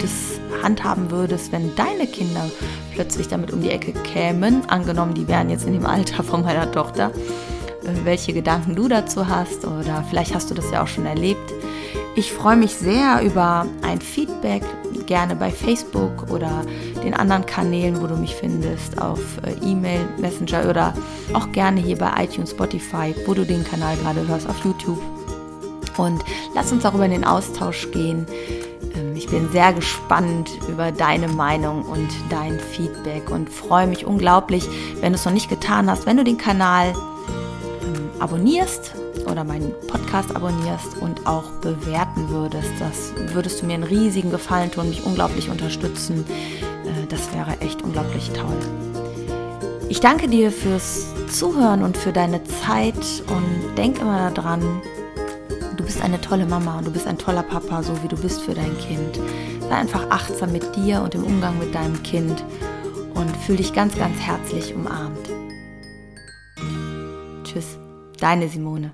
das 0.00 0.40
handhaben 0.62 1.10
würdest, 1.10 1.52
wenn 1.52 1.74
deine 1.76 2.06
Kinder 2.06 2.48
plötzlich 2.94 3.28
damit 3.28 3.52
um 3.52 3.60
die 3.60 3.70
Ecke 3.70 3.92
kämen. 3.92 4.62
Angenommen, 4.68 5.12
die 5.12 5.28
wären 5.28 5.50
jetzt 5.50 5.66
in 5.66 5.74
dem 5.74 5.84
Alter 5.84 6.22
von 6.22 6.42
meiner 6.42 6.72
Tochter. 6.72 7.10
Äh, 7.84 8.04
welche 8.04 8.32
Gedanken 8.32 8.74
du 8.74 8.88
dazu 8.88 9.28
hast 9.28 9.66
oder 9.66 10.02
vielleicht 10.08 10.34
hast 10.34 10.50
du 10.50 10.54
das 10.54 10.70
ja 10.70 10.82
auch 10.82 10.88
schon 10.88 11.04
erlebt. 11.04 11.52
Ich 12.16 12.32
freue 12.32 12.56
mich 12.56 12.74
sehr 12.74 13.20
über 13.22 13.66
ein 13.82 14.00
Feedback, 14.00 14.62
gerne 15.08 15.34
bei 15.34 15.50
Facebook 15.50 16.30
oder 16.30 16.62
den 17.02 17.14
anderen 17.14 17.44
Kanälen, 17.44 18.00
wo 18.00 18.06
du 18.06 18.14
mich 18.14 18.36
findest, 18.36 19.00
auf 19.00 19.18
äh, 19.44 19.52
E-Mail, 19.66 20.06
Messenger 20.18 20.68
oder 20.68 20.94
auch 21.32 21.50
gerne 21.50 21.80
hier 21.80 21.96
bei 21.98 22.12
iTunes, 22.22 22.50
Spotify, 22.50 23.14
wo 23.26 23.34
du 23.34 23.44
den 23.44 23.64
Kanal 23.64 23.96
gerade 23.96 24.28
hörst, 24.28 24.48
auf 24.48 24.64
YouTube. 24.64 25.00
Und 25.96 26.22
lass 26.54 26.70
uns 26.70 26.84
darüber 26.84 27.06
in 27.06 27.10
den 27.10 27.24
Austausch 27.24 27.90
gehen. 27.90 28.26
Ähm, 28.94 29.16
ich 29.16 29.26
bin 29.28 29.50
sehr 29.50 29.72
gespannt 29.72 30.50
über 30.68 30.92
deine 30.92 31.28
Meinung 31.28 31.84
und 31.84 32.08
dein 32.28 32.60
Feedback 32.60 33.30
und 33.30 33.50
freue 33.50 33.86
mich 33.86 34.04
unglaublich, 34.04 34.68
wenn 35.00 35.12
du 35.12 35.18
es 35.18 35.24
noch 35.24 35.32
nicht 35.32 35.48
getan 35.48 35.90
hast, 35.90 36.06
wenn 36.06 36.18
du 36.18 36.24
den 36.24 36.38
Kanal 36.38 36.92
ähm, 37.82 38.10
abonnierst 38.20 38.92
oder 39.30 39.44
meinen 39.44 39.72
Podcast 39.86 40.34
abonnierst 40.34 40.98
und 41.00 41.26
auch 41.26 41.50
bewerten 41.60 42.28
würdest. 42.28 42.70
Das 42.78 43.12
würdest 43.34 43.62
du 43.62 43.66
mir 43.66 43.74
einen 43.74 43.84
riesigen 43.84 44.30
Gefallen 44.30 44.70
tun, 44.70 44.88
mich 44.88 45.04
unglaublich 45.04 45.48
unterstützen. 45.50 46.24
Äh, 46.84 47.06
das 47.08 47.32
wäre 47.32 47.60
echt 47.60 47.82
unglaublich 47.82 48.30
toll. 48.30 48.56
Ich 49.88 50.00
danke 50.00 50.28
dir 50.28 50.52
fürs 50.52 51.06
Zuhören 51.30 51.82
und 51.82 51.96
für 51.96 52.12
deine 52.12 52.42
Zeit 52.44 53.22
und 53.28 53.76
denk 53.76 53.98
immer 54.00 54.30
daran, 54.30 54.82
du 55.76 55.84
bist 55.84 56.02
eine 56.02 56.20
tolle 56.20 56.44
Mama 56.44 56.78
und 56.78 56.86
du 56.86 56.90
bist 56.90 57.06
ein 57.06 57.16
toller 57.16 57.42
Papa, 57.42 57.82
so 57.82 58.02
wie 58.02 58.08
du 58.08 58.16
bist 58.16 58.42
für 58.42 58.52
dein 58.52 58.76
Kind. 58.78 59.18
Sei 59.60 59.74
einfach 59.74 60.10
achtsam 60.10 60.52
mit 60.52 60.76
dir 60.76 61.02
und 61.02 61.14
im 61.14 61.24
Umgang 61.24 61.58
mit 61.58 61.74
deinem 61.74 62.02
Kind 62.02 62.44
und 63.14 63.34
fühl 63.38 63.56
dich 63.56 63.72
ganz, 63.72 63.96
ganz 63.96 64.18
herzlich 64.20 64.74
umarmt. 64.74 65.30
Tschüss, 67.44 67.78
deine 68.20 68.48
Simone. 68.48 68.92